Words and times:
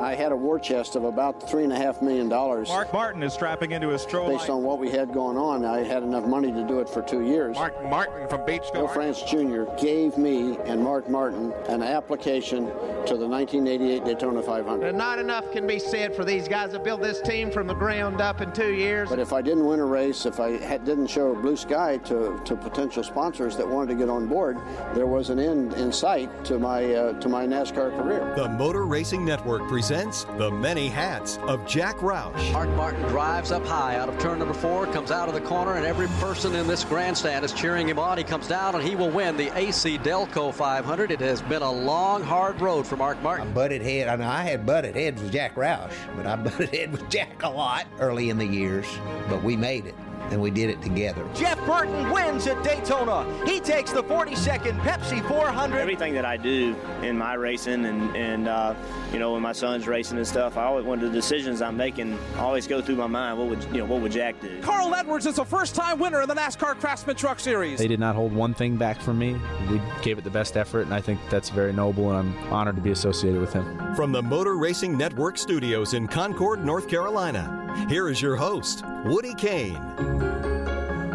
I 0.00 0.14
had 0.14 0.30
a 0.30 0.36
war 0.36 0.58
chest 0.58 0.94
of 0.94 1.04
about 1.04 1.48
three 1.48 1.64
and 1.64 1.72
a 1.72 1.76
half 1.76 2.02
million 2.02 2.28
dollars. 2.28 2.68
Mark 2.68 2.92
Martin 2.92 3.22
is 3.22 3.32
strapping 3.32 3.72
into 3.72 3.88
his 3.88 4.02
stroll. 4.02 4.28
Based 4.28 4.50
on 4.50 4.62
what 4.62 4.78
we 4.78 4.90
had 4.90 5.12
going 5.12 5.38
on, 5.38 5.64
I 5.64 5.78
had 5.78 6.02
enough 6.02 6.26
money 6.26 6.52
to 6.52 6.66
do 6.66 6.80
it 6.80 6.88
for 6.88 7.00
two 7.00 7.22
years. 7.22 7.56
Mark 7.56 7.82
Martin 7.84 8.28
from 8.28 8.42
Batesville. 8.42 8.72
Bill 8.74 8.88
France 8.88 9.22
Jr. 9.22 9.64
gave 9.80 10.18
me 10.18 10.58
and 10.66 10.82
Mark 10.82 11.08
Martin 11.08 11.52
an 11.68 11.82
application 11.82 12.66
to 13.06 13.16
the 13.16 13.26
1988 13.26 14.04
Daytona 14.04 14.42
500. 14.42 14.88
And 14.88 14.98
not 14.98 15.18
enough 15.18 15.50
can 15.52 15.66
be 15.66 15.78
said 15.78 16.14
for 16.14 16.24
these 16.24 16.46
guys 16.46 16.72
that 16.72 16.84
built 16.84 17.00
this 17.00 17.22
team 17.22 17.50
from 17.50 17.66
the 17.66 17.74
ground 17.74 18.20
up 18.20 18.42
in 18.42 18.52
two 18.52 18.74
years. 18.74 19.08
But 19.08 19.18
if 19.18 19.32
I 19.32 19.40
didn't 19.40 19.64
win 19.64 19.80
a 19.80 19.84
race, 19.84 20.26
if 20.26 20.40
I 20.40 20.58
had, 20.58 20.84
didn't 20.84 21.06
show 21.06 21.34
blue 21.34 21.56
sky 21.56 21.96
to, 21.98 22.38
to 22.44 22.56
potential 22.56 23.02
sponsors 23.02 23.56
that 23.56 23.66
wanted 23.66 23.92
to 23.92 23.98
get 23.98 24.10
on 24.10 24.26
board, 24.26 24.58
there 24.94 25.06
was 25.06 25.30
an 25.30 25.38
end 25.38 25.72
in 25.74 25.90
sight 25.90 26.44
to 26.44 26.58
my 26.58 26.84
uh, 26.92 27.12
to 27.20 27.28
my 27.28 27.46
NASCAR 27.46 27.96
career. 27.96 28.34
The 28.36 28.48
Motor 28.50 28.84
Racing 28.84 29.24
Network 29.24 29.66
presents 29.68 29.85
the 29.88 30.50
many 30.50 30.88
hats 30.88 31.38
of 31.46 31.64
Jack 31.64 31.98
Roush. 31.98 32.52
Mark 32.52 32.68
Martin 32.70 33.02
drives 33.02 33.52
up 33.52 33.64
high 33.64 33.94
out 33.96 34.08
of 34.08 34.18
turn 34.18 34.40
number 34.40 34.52
four, 34.52 34.84
comes 34.86 35.12
out 35.12 35.28
of 35.28 35.34
the 35.34 35.40
corner, 35.40 35.74
and 35.74 35.86
every 35.86 36.08
person 36.18 36.56
in 36.56 36.66
this 36.66 36.82
grandstand 36.82 37.44
is 37.44 37.52
cheering 37.52 37.88
him 37.88 37.96
on. 37.96 38.18
He 38.18 38.24
comes 38.24 38.48
down 38.48 38.74
and 38.74 38.82
he 38.82 38.96
will 38.96 39.10
win 39.10 39.36
the 39.36 39.56
AC 39.56 39.98
Delco 39.98 40.52
500. 40.52 41.12
It 41.12 41.20
has 41.20 41.40
been 41.42 41.62
a 41.62 41.70
long, 41.70 42.24
hard 42.24 42.60
road 42.60 42.84
for 42.84 42.96
Mark 42.96 43.22
Martin. 43.22 43.46
I 43.46 43.52
butted 43.52 43.80
head. 43.80 44.08
I 44.08 44.16
know 44.16 44.28
I 44.28 44.42
had 44.42 44.66
butted 44.66 44.96
heads 44.96 45.22
with 45.22 45.30
Jack 45.30 45.54
Roush, 45.54 45.94
but 46.16 46.26
I 46.26 46.34
butted 46.44 46.70
head 46.70 46.90
with 46.90 47.08
Jack 47.08 47.44
a 47.44 47.48
lot 47.48 47.86
early 48.00 48.28
in 48.30 48.38
the 48.38 48.46
years. 48.46 48.86
But 49.28 49.44
we 49.44 49.56
made 49.56 49.86
it 49.86 49.94
and 50.30 50.40
we 50.40 50.50
did 50.50 50.70
it 50.70 50.82
together. 50.82 51.26
Jeff 51.34 51.64
Burton 51.66 52.10
wins 52.10 52.46
at 52.46 52.62
Daytona. 52.62 53.24
He 53.44 53.60
takes 53.60 53.92
the 53.92 54.02
42nd 54.02 54.80
Pepsi 54.80 55.26
400. 55.28 55.78
Everything 55.78 56.14
that 56.14 56.24
I 56.24 56.36
do 56.36 56.74
in 57.02 57.16
my 57.16 57.34
racing 57.34 57.86
and, 57.86 58.16
and 58.16 58.48
uh, 58.48 58.74
you 59.12 59.18
know, 59.18 59.32
when 59.32 59.42
my 59.42 59.52
son's 59.52 59.86
racing 59.86 60.18
and 60.18 60.26
stuff, 60.26 60.56
I 60.56 60.64
always, 60.64 60.84
one 60.84 60.98
of 60.98 61.04
the 61.04 61.16
decisions 61.16 61.62
I'm 61.62 61.76
making 61.76 62.18
always 62.36 62.66
go 62.66 62.80
through 62.80 62.96
my 62.96 63.06
mind, 63.06 63.38
what 63.38 63.48
would, 63.48 63.62
you 63.64 63.78
know, 63.78 63.84
what 63.84 64.00
would 64.00 64.12
Jack 64.12 64.40
do? 64.40 64.60
Carl 64.62 64.94
Edwards 64.94 65.26
is 65.26 65.38
a 65.38 65.44
first-time 65.44 65.98
winner 65.98 66.22
in 66.22 66.28
the 66.28 66.34
NASCAR 66.34 66.78
Craftsman 66.78 67.16
Truck 67.16 67.40
Series. 67.40 67.78
They 67.78 67.88
did 67.88 68.00
not 68.00 68.14
hold 68.14 68.32
one 68.32 68.54
thing 68.54 68.76
back 68.76 69.00
from 69.00 69.18
me. 69.18 69.36
We 69.70 69.80
gave 70.02 70.18
it 70.18 70.24
the 70.24 70.30
best 70.30 70.56
effort, 70.56 70.82
and 70.82 70.94
I 70.94 71.00
think 71.00 71.20
that's 71.30 71.50
very 71.50 71.72
noble, 71.72 72.10
and 72.12 72.18
I'm 72.18 72.52
honored 72.52 72.76
to 72.76 72.82
be 72.82 72.90
associated 72.90 73.40
with 73.40 73.52
him. 73.52 73.94
From 73.94 74.12
the 74.12 74.22
Motor 74.22 74.56
Racing 74.56 74.96
Network 74.96 75.38
studios 75.38 75.94
in 75.94 76.06
Concord, 76.08 76.64
North 76.64 76.88
Carolina, 76.88 77.65
here 77.88 78.08
is 78.08 78.20
your 78.20 78.36
host, 78.36 78.84
Woody 79.04 79.34
Cain. 79.34 79.74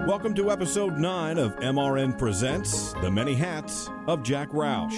Welcome 0.08 0.34
to 0.36 0.52
episode 0.52 0.98
9 0.98 1.38
of 1.38 1.56
MRN 1.58 2.18
Presents 2.18 2.94
The 2.94 3.12
Many 3.12 3.36
Hats 3.36 3.90
of 4.08 4.24
Jack 4.24 4.50
Roush. 4.50 4.96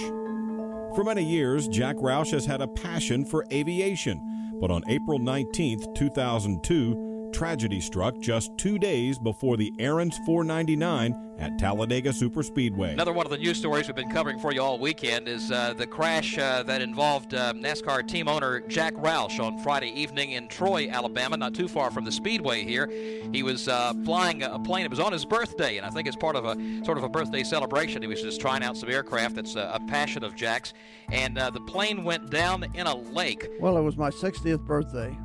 For 0.95 1.03
many 1.03 1.23
years, 1.23 1.67
Jack 1.67 1.95
Roush 1.95 2.31
has 2.31 2.45
had 2.45 2.61
a 2.61 2.67
passion 2.67 3.25
for 3.25 3.45
aviation, 3.51 4.51
but 4.61 4.69
on 4.69 4.83
April 4.87 5.17
19, 5.17 5.93
2002, 5.95 7.12
tragedy 7.33 7.81
struck 7.81 8.19
just 8.19 8.57
two 8.57 8.77
days 8.77 9.17
before 9.17 9.57
the 9.57 9.73
Aaron's 9.79 10.17
499 10.25 11.33
at 11.39 11.57
Talladega 11.57 12.11
Superspeedway. 12.11 12.93
Another 12.93 13.11
one 13.11 13.25
of 13.25 13.31
the 13.31 13.37
news 13.37 13.57
stories 13.57 13.87
we've 13.87 13.95
been 13.95 14.11
covering 14.11 14.37
for 14.39 14.53
you 14.53 14.61
all 14.61 14.77
weekend 14.77 15.27
is 15.27 15.51
uh, 15.51 15.73
the 15.73 15.87
crash 15.87 16.37
uh, 16.37 16.63
that 16.63 16.81
involved 16.81 17.33
uh, 17.33 17.51
NASCAR 17.53 18.07
team 18.07 18.27
owner 18.27 18.61
Jack 18.61 18.93
Roush 18.93 19.43
on 19.43 19.57
Friday 19.57 19.89
evening 19.89 20.31
in 20.31 20.47
Troy, 20.47 20.87
Alabama, 20.89 21.35
not 21.35 21.53
too 21.53 21.67
far 21.67 21.91
from 21.91 22.05
the 22.05 22.11
Speedway 22.11 22.63
here. 22.63 22.87
He 23.31 23.41
was 23.41 23.67
uh, 23.67 23.93
flying 24.05 24.43
a 24.43 24.59
plane. 24.59 24.85
It 24.85 24.91
was 24.91 24.99
on 24.99 25.11
his 25.11 25.25
birthday, 25.25 25.77
and 25.77 25.85
I 25.85 25.89
think 25.89 26.07
it's 26.07 26.15
part 26.15 26.35
of 26.35 26.45
a 26.45 26.85
sort 26.85 26.97
of 26.97 27.03
a 27.03 27.09
birthday 27.09 27.43
celebration. 27.43 28.01
He 28.01 28.07
was 28.07 28.21
just 28.21 28.39
trying 28.39 28.63
out 28.63 28.77
some 28.77 28.89
aircraft. 28.89 29.35
That's 29.35 29.55
a, 29.55 29.71
a 29.73 29.79
passion 29.87 30.23
of 30.23 30.35
Jack's, 30.35 30.73
and 31.11 31.37
uh, 31.37 31.49
the 31.49 31.61
plane 31.61 32.03
went 32.03 32.29
down 32.29 32.63
in 32.75 32.85
a 32.85 32.95
lake. 32.95 33.47
Well, 33.59 33.77
it 33.77 33.81
was 33.81 33.97
my 33.97 34.11
60th 34.11 34.65
birthday 34.65 35.17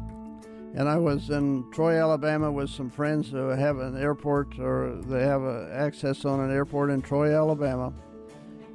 and 0.75 0.89
I 0.89 0.97
was 0.97 1.31
in 1.31 1.65
Troy, 1.73 2.01
Alabama, 2.01 2.53
with 2.53 2.71
some 2.71 2.91
friends 2.91 3.31
who 3.31 3.49
have 3.49 3.79
an 3.79 3.97
airport 3.97 4.59
or 4.59 4.97
they 5.07 5.23
have 5.23 5.43
access 5.71 6.25
on 6.25 6.41
an 6.41 6.51
airport 6.51 6.91
in 6.91 7.03
Troy, 7.03 7.35
Alabama. 7.35 7.93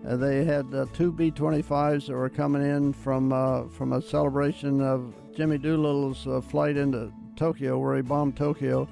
They 0.03 0.43
had 0.43 0.73
uh, 0.73 0.85
two 0.93 1.13
B-25s 1.13 2.07
that 2.07 2.13
were 2.13 2.29
coming 2.29 2.61
in 2.61 2.91
from 2.91 3.31
uh, 3.31 3.69
from 3.69 3.93
a 3.93 4.01
celebration 4.01 4.81
of 4.81 5.13
Jimmy 5.33 5.57
Doolittle's 5.57 6.27
uh, 6.27 6.41
flight 6.41 6.75
into 6.75 7.11
Tokyo, 7.37 7.79
where 7.79 7.95
he 7.95 8.01
bombed 8.01 8.35
Tokyo. 8.35 8.87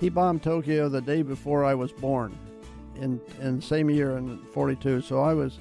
He 0.00 0.08
bombed 0.08 0.42
Tokyo 0.42 0.88
the 0.88 1.00
day 1.00 1.22
before 1.22 1.64
I 1.64 1.74
was 1.74 1.92
born, 1.92 2.36
in 2.96 3.20
in 3.40 3.56
the 3.56 3.62
same 3.62 3.88
year 3.88 4.18
in 4.18 4.38
'42. 4.52 5.02
So 5.02 5.20
I 5.20 5.34
was 5.34 5.60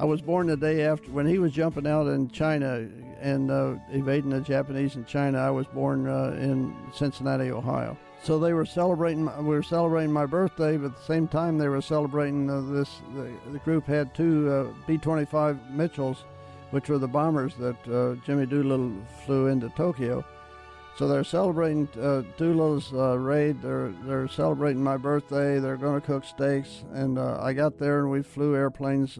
I 0.00 0.04
was 0.04 0.20
born 0.20 0.48
the 0.48 0.56
day 0.56 0.82
after 0.82 1.12
when 1.12 1.26
he 1.26 1.38
was 1.38 1.52
jumping 1.52 1.86
out 1.86 2.08
in 2.08 2.28
China 2.30 2.88
and 3.20 3.50
uh, 3.50 3.74
evading 3.90 4.30
the 4.30 4.40
Japanese 4.40 4.96
in 4.96 5.04
China. 5.04 5.38
I 5.38 5.50
was 5.50 5.66
born 5.66 6.08
uh, 6.08 6.36
in 6.38 6.74
Cincinnati, 6.94 7.50
Ohio. 7.50 7.96
So 8.22 8.38
they 8.38 8.52
were 8.52 8.66
celebrating. 8.66 9.24
We 9.44 9.54
were 9.54 9.62
celebrating 9.62 10.12
my 10.12 10.26
birthday, 10.26 10.76
but 10.76 10.86
at 10.86 10.96
the 10.96 11.04
same 11.04 11.26
time 11.26 11.58
they 11.58 11.68
were 11.68 11.80
celebrating 11.80 12.50
uh, 12.50 12.60
this. 12.60 13.00
The, 13.14 13.32
the, 13.52 13.58
group 13.60 13.86
had 13.86 14.14
two 14.14 14.50
uh, 14.50 14.86
B-25 14.86 15.70
Mitchells, 15.70 16.24
which 16.70 16.88
were 16.88 16.98
the 16.98 17.08
bombers 17.08 17.54
that 17.56 17.76
uh, 17.88 18.16
Jimmy 18.26 18.46
Doolittle 18.46 18.92
flew 19.24 19.46
into 19.46 19.70
Tokyo. 19.70 20.24
So 20.96 21.08
they're 21.08 21.24
celebrating 21.24 21.88
uh, 21.98 22.22
Doolittle's 22.36 22.92
uh, 22.92 23.16
raid. 23.18 23.62
They're 23.62 23.92
they're 24.04 24.28
celebrating 24.28 24.82
my 24.82 24.98
birthday. 24.98 25.58
They're 25.58 25.78
going 25.78 25.98
to 25.98 26.06
cook 26.06 26.24
steaks, 26.24 26.84
and 26.92 27.18
I 27.18 27.54
got 27.54 27.78
there 27.78 28.00
and 28.00 28.10
we 28.10 28.22
flew 28.22 28.54
airplanes 28.54 29.18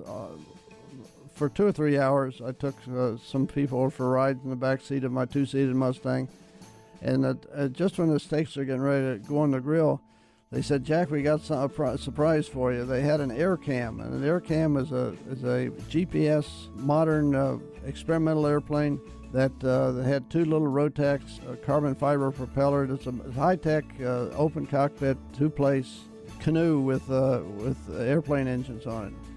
for 1.41 1.49
two 1.49 1.67
or 1.67 1.73
three 1.73 1.97
hours. 1.97 2.43
I 2.45 2.53
took 2.53 2.75
uh, 2.95 3.17
some 3.17 3.47
people 3.47 3.89
for 3.89 4.11
rides 4.11 4.45
in 4.45 4.51
the 4.51 4.56
back 4.56 4.83
seat 4.83 5.05
of 5.05 5.12
my 5.12 5.25
two-seated 5.25 5.75
Mustang, 5.75 6.28
and 7.01 7.25
uh, 7.25 7.34
uh, 7.55 7.69
just 7.69 7.99
when 7.99 8.11
the 8.11 8.21
steaks 8.21 8.59
are 8.59 8.65
getting 8.67 8.83
ready 8.83 9.19
to 9.19 9.27
go 9.27 9.39
on 9.39 9.51
the 9.51 9.59
grill, 9.59 10.03
they 10.53 10.61
said, 10.61 10.84
"Jack, 10.84 11.11
we 11.11 11.23
got 11.23 11.41
some, 11.41 11.73
a 11.78 11.97
surprise 11.97 12.47
for 12.47 12.75
you." 12.75 12.84
They 12.84 13.01
had 13.01 13.23
an 13.23 13.31
air 13.31 13.56
cam, 13.56 14.01
and 14.01 14.12
an 14.12 14.23
air 14.23 14.39
cam 14.39 14.77
is 14.77 14.93
a 14.93 15.17
is 15.31 15.43
a 15.45 15.71
GPS 15.89 16.69
modern 16.77 17.34
uh, 17.34 17.57
experimental 17.87 18.47
airplane 18.47 19.01
that, 19.33 19.53
uh, 19.65 19.93
had 20.03 20.28
two 20.28 20.45
little 20.45 20.69
Rotax 20.69 21.41
uh, 21.49 21.57
carbon 21.65 21.95
fiber 21.95 22.31
propeller. 22.31 22.84
It's 22.84 23.07
a 23.07 23.15
high-tech 23.34 23.84
open 24.37 24.67
cockpit, 24.67 25.17
two-place 25.33 26.01
canoe 26.39 26.81
with 26.81 27.09
with 27.09 27.78
airplane 27.99 28.47
engines 28.47 28.84
on 28.84 29.07
it 29.07 29.30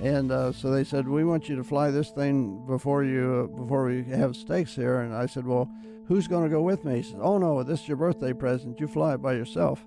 and 0.00 0.30
uh, 0.30 0.52
so 0.52 0.70
they 0.70 0.84
said, 0.84 1.08
"We 1.08 1.24
want 1.24 1.48
you 1.48 1.56
to 1.56 1.64
fly 1.64 1.90
this 1.90 2.10
thing 2.10 2.64
before 2.66 3.04
you 3.04 3.50
uh, 3.52 3.56
before 3.56 3.86
we 3.86 4.04
have 4.04 4.36
steaks 4.36 4.74
here." 4.74 5.00
And 5.00 5.14
I 5.14 5.26
said, 5.26 5.46
"Well, 5.46 5.70
who's 6.06 6.28
going 6.28 6.44
to 6.44 6.50
go 6.50 6.62
with 6.62 6.84
me?" 6.84 6.96
He 6.96 7.02
said, 7.02 7.20
"Oh 7.20 7.38
no, 7.38 7.62
this 7.62 7.82
is 7.82 7.88
your 7.88 7.96
birthday 7.96 8.32
present. 8.32 8.78
You 8.78 8.86
fly 8.86 9.14
it 9.14 9.22
by 9.22 9.32
yourself." 9.32 9.84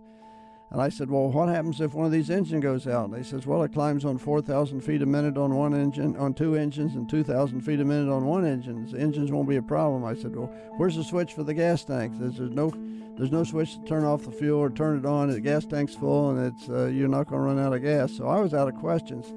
And 0.70 0.82
I 0.82 0.90
said, 0.90 1.10
"Well, 1.10 1.30
what 1.30 1.48
happens 1.48 1.80
if 1.80 1.94
one 1.94 2.06
of 2.06 2.12
these 2.12 2.30
engines 2.30 2.62
goes 2.62 2.88
out?" 2.88 3.10
And 3.10 3.18
he 3.18 3.24
says, 3.24 3.48
"Well, 3.48 3.64
it 3.64 3.74
climbs 3.74 4.04
on 4.04 4.18
4,000 4.18 4.82
feet 4.82 5.02
a 5.02 5.06
minute 5.06 5.38
on 5.38 5.56
one 5.56 5.74
engine, 5.74 6.18
on 6.18 6.34
two 6.34 6.56
engines, 6.56 6.96
and 6.96 7.10
2,000 7.10 7.62
feet 7.62 7.80
a 7.80 7.86
minute 7.86 8.12
on 8.12 8.26
one 8.26 8.46
engine. 8.46 8.86
The 8.92 9.00
engines 9.00 9.32
won't 9.32 9.50
be 9.50 9.58
a 9.58 9.62
problem." 9.62 10.04
I 10.04 10.16
said, 10.16 10.36
"Well, 10.36 10.52
where's 10.76 10.98
the 10.98 11.06
switch 11.06 11.34
for 11.34 11.44
the 11.44 11.54
gas 11.54 11.86
tank?" 11.86 12.20
There's, 12.20 12.38
there's 12.38 12.52
no 12.52 12.74
there's 13.18 13.32
no 13.32 13.46
switch 13.46 13.76
to 13.76 13.84
turn 13.86 14.04
off 14.04 14.24
the 14.24 14.32
fuel 14.32 14.60
or 14.60 14.70
turn 14.70 14.98
it 14.98 15.06
on. 15.06 15.30
The 15.30 15.40
gas 15.40 15.66
tank's 15.66 15.96
full, 15.96 16.32
and 16.32 16.54
it's 16.54 16.70
uh, 16.70 16.88
you're 16.88 17.08
not 17.08 17.28
going 17.28 17.42
to 17.42 17.48
run 17.48 17.60
out 17.60 17.74
of 17.74 17.82
gas. 17.82 18.12
So 18.12 18.28
I 18.28 18.40
was 18.40 18.54
out 18.54 18.68
of 18.68 18.76
questions. 18.76 19.34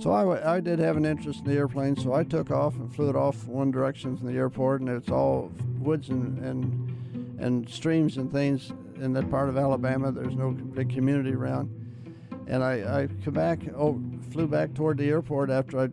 So 0.00 0.12
I, 0.12 0.56
I 0.56 0.60
did 0.60 0.78
have 0.78 0.96
an 0.96 1.04
interest 1.04 1.40
in 1.40 1.44
the 1.44 1.56
airplane, 1.56 1.94
so 1.94 2.14
I 2.14 2.24
took 2.24 2.50
off 2.50 2.74
and 2.76 2.92
flew 2.94 3.10
it 3.10 3.16
off 3.16 3.46
one 3.46 3.70
direction 3.70 4.16
from 4.16 4.28
the 4.28 4.38
airport, 4.38 4.80
and 4.80 4.88
it's 4.88 5.10
all 5.10 5.52
woods 5.78 6.08
and, 6.08 6.38
and, 6.38 7.38
and 7.38 7.68
streams 7.68 8.16
and 8.16 8.32
things 8.32 8.72
in 8.98 9.12
that 9.12 9.30
part 9.30 9.50
of 9.50 9.58
Alabama. 9.58 10.10
There's 10.10 10.36
no 10.36 10.52
big 10.52 10.88
community 10.88 11.34
around. 11.34 11.68
And 12.46 12.64
I, 12.64 13.02
I 13.02 13.08
come 13.22 13.34
back, 13.34 13.60
oh, 13.76 14.00
flew 14.32 14.46
back 14.46 14.72
toward 14.72 14.96
the 14.96 15.08
airport 15.10 15.50
after 15.50 15.78
I 15.78 15.88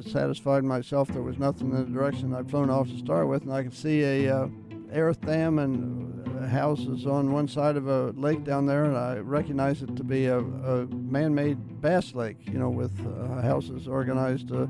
satisfied 0.00 0.64
myself 0.64 1.08
there 1.08 1.20
was 1.20 1.38
nothing 1.38 1.70
in 1.70 1.76
the 1.76 1.84
direction 1.84 2.34
I'd 2.34 2.48
flown 2.48 2.70
off 2.70 2.88
to 2.88 2.96
start 2.96 3.28
with, 3.28 3.42
and 3.42 3.52
I 3.52 3.62
could 3.62 3.74
see 3.74 4.02
a 4.02 4.34
uh, 4.36 4.48
earth 4.92 5.20
dam 5.20 5.58
and 5.58 6.48
houses 6.48 7.06
on 7.06 7.32
one 7.32 7.48
side 7.48 7.76
of 7.76 7.88
a 7.88 8.10
lake 8.12 8.44
down 8.44 8.66
there, 8.66 8.84
and 8.84 8.96
I 8.96 9.18
recognize 9.18 9.82
it 9.82 9.94
to 9.96 10.04
be 10.04 10.26
a, 10.26 10.38
a 10.38 10.86
man-made 10.86 11.80
bass 11.80 12.14
lake, 12.14 12.38
you 12.46 12.58
know, 12.58 12.70
with 12.70 12.92
uh, 13.06 13.42
houses 13.42 13.86
organized 13.86 14.52
uh, 14.52 14.66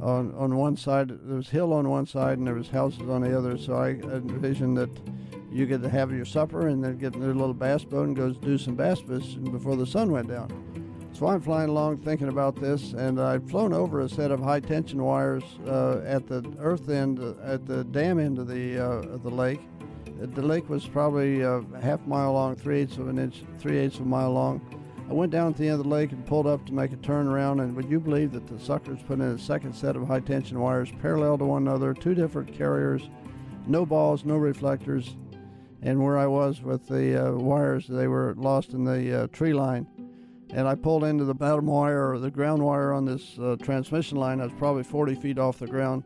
on 0.00 0.34
on 0.36 0.56
one 0.56 0.76
side. 0.76 1.08
There 1.08 1.36
was 1.36 1.48
hill 1.48 1.72
on 1.72 1.88
one 1.88 2.06
side, 2.06 2.38
and 2.38 2.46
there 2.46 2.54
was 2.54 2.68
houses 2.68 3.08
on 3.08 3.22
the 3.22 3.36
other. 3.36 3.58
So 3.58 3.74
I 3.74 3.90
envisioned 3.90 4.76
that 4.76 4.90
you 5.50 5.66
get 5.66 5.82
to 5.82 5.88
have 5.88 6.12
your 6.12 6.26
supper 6.26 6.68
and 6.68 6.84
then 6.84 6.98
get 6.98 7.14
in 7.14 7.20
their 7.20 7.34
little 7.34 7.54
bass 7.54 7.84
boat 7.84 8.06
and 8.06 8.16
go 8.16 8.30
do 8.30 8.58
some 8.58 8.74
bass 8.74 9.00
fishing 9.00 9.50
before 9.50 9.76
the 9.76 9.86
sun 9.86 10.12
went 10.12 10.28
down. 10.28 10.67
So 11.18 11.26
I'm 11.26 11.40
flying 11.40 11.68
along 11.68 11.98
thinking 11.98 12.28
about 12.28 12.54
this, 12.54 12.92
and 12.92 13.20
I'd 13.20 13.50
flown 13.50 13.72
over 13.72 14.02
a 14.02 14.08
set 14.08 14.30
of 14.30 14.38
high 14.38 14.60
tension 14.60 15.02
wires 15.02 15.42
uh, 15.66 16.00
at 16.06 16.28
the 16.28 16.48
earth 16.60 16.88
end, 16.88 17.18
uh, 17.18 17.34
at 17.42 17.66
the 17.66 17.82
dam 17.82 18.20
end 18.20 18.38
of 18.38 18.46
the 18.46 18.78
uh, 18.78 19.14
of 19.14 19.24
the 19.24 19.30
lake. 19.30 19.58
The 20.20 20.42
lake 20.42 20.68
was 20.68 20.86
probably 20.86 21.40
a 21.40 21.64
half 21.82 22.06
mile 22.06 22.34
long, 22.34 22.54
three 22.54 22.82
eighths 22.82 22.98
of 22.98 23.08
an 23.08 23.18
inch, 23.18 23.42
three 23.58 23.78
eighths 23.78 23.96
of 23.96 24.02
a 24.02 24.08
mile 24.08 24.30
long. 24.30 24.60
I 25.10 25.12
went 25.12 25.32
down 25.32 25.54
to 25.54 25.58
the 25.58 25.68
end 25.68 25.80
of 25.80 25.86
the 25.86 25.90
lake 25.90 26.12
and 26.12 26.24
pulled 26.24 26.46
up 26.46 26.64
to 26.66 26.72
make 26.72 26.92
a 26.92 26.96
turn 26.98 27.26
around, 27.26 27.58
and 27.58 27.74
would 27.74 27.90
you 27.90 27.98
believe 27.98 28.30
that 28.30 28.46
the 28.46 28.60
suckers 28.60 29.00
put 29.02 29.18
in 29.18 29.22
a 29.22 29.38
second 29.40 29.72
set 29.72 29.96
of 29.96 30.06
high 30.06 30.20
tension 30.20 30.60
wires 30.60 30.92
parallel 31.02 31.36
to 31.38 31.44
one 31.44 31.66
another, 31.66 31.94
two 31.94 32.14
different 32.14 32.52
carriers, 32.52 33.10
no 33.66 33.84
balls, 33.84 34.24
no 34.24 34.36
reflectors, 34.36 35.16
and 35.82 36.00
where 36.00 36.16
I 36.16 36.28
was 36.28 36.62
with 36.62 36.86
the 36.86 37.30
uh, 37.30 37.32
wires, 37.32 37.88
they 37.88 38.06
were 38.06 38.34
lost 38.36 38.72
in 38.72 38.84
the 38.84 39.24
uh, 39.24 39.26
tree 39.28 39.52
line. 39.52 39.88
And 40.50 40.66
I 40.66 40.74
pulled 40.74 41.04
into 41.04 41.24
the 41.24 41.34
bottom 41.34 41.66
wire 41.66 42.12
or 42.12 42.18
the 42.18 42.30
ground 42.30 42.62
wire 42.62 42.92
on 42.92 43.04
this 43.04 43.38
uh, 43.38 43.56
transmission 43.62 44.18
line. 44.18 44.40
I 44.40 44.44
was 44.44 44.52
probably 44.54 44.82
40 44.82 45.14
feet 45.16 45.38
off 45.38 45.58
the 45.58 45.66
ground. 45.66 46.04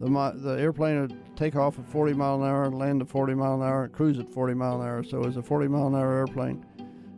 The, 0.00 0.08
the 0.36 0.60
airplane 0.60 1.00
would 1.00 1.36
take 1.36 1.56
off 1.56 1.78
at 1.78 1.86
40 1.88 2.14
mile 2.14 2.42
an 2.42 2.48
hour 2.48 2.64
and 2.64 2.78
land 2.78 3.02
at 3.02 3.08
40 3.08 3.34
mile 3.34 3.54
an 3.54 3.62
hour 3.62 3.84
and 3.84 3.92
cruise 3.92 4.18
at 4.18 4.32
40 4.32 4.54
mile 4.54 4.80
an 4.80 4.86
hour. 4.86 5.02
So 5.02 5.18
it 5.18 5.26
was 5.26 5.36
a 5.36 5.42
40 5.42 5.68
mile 5.68 5.86
an 5.88 5.94
hour 5.94 6.18
airplane. 6.18 6.64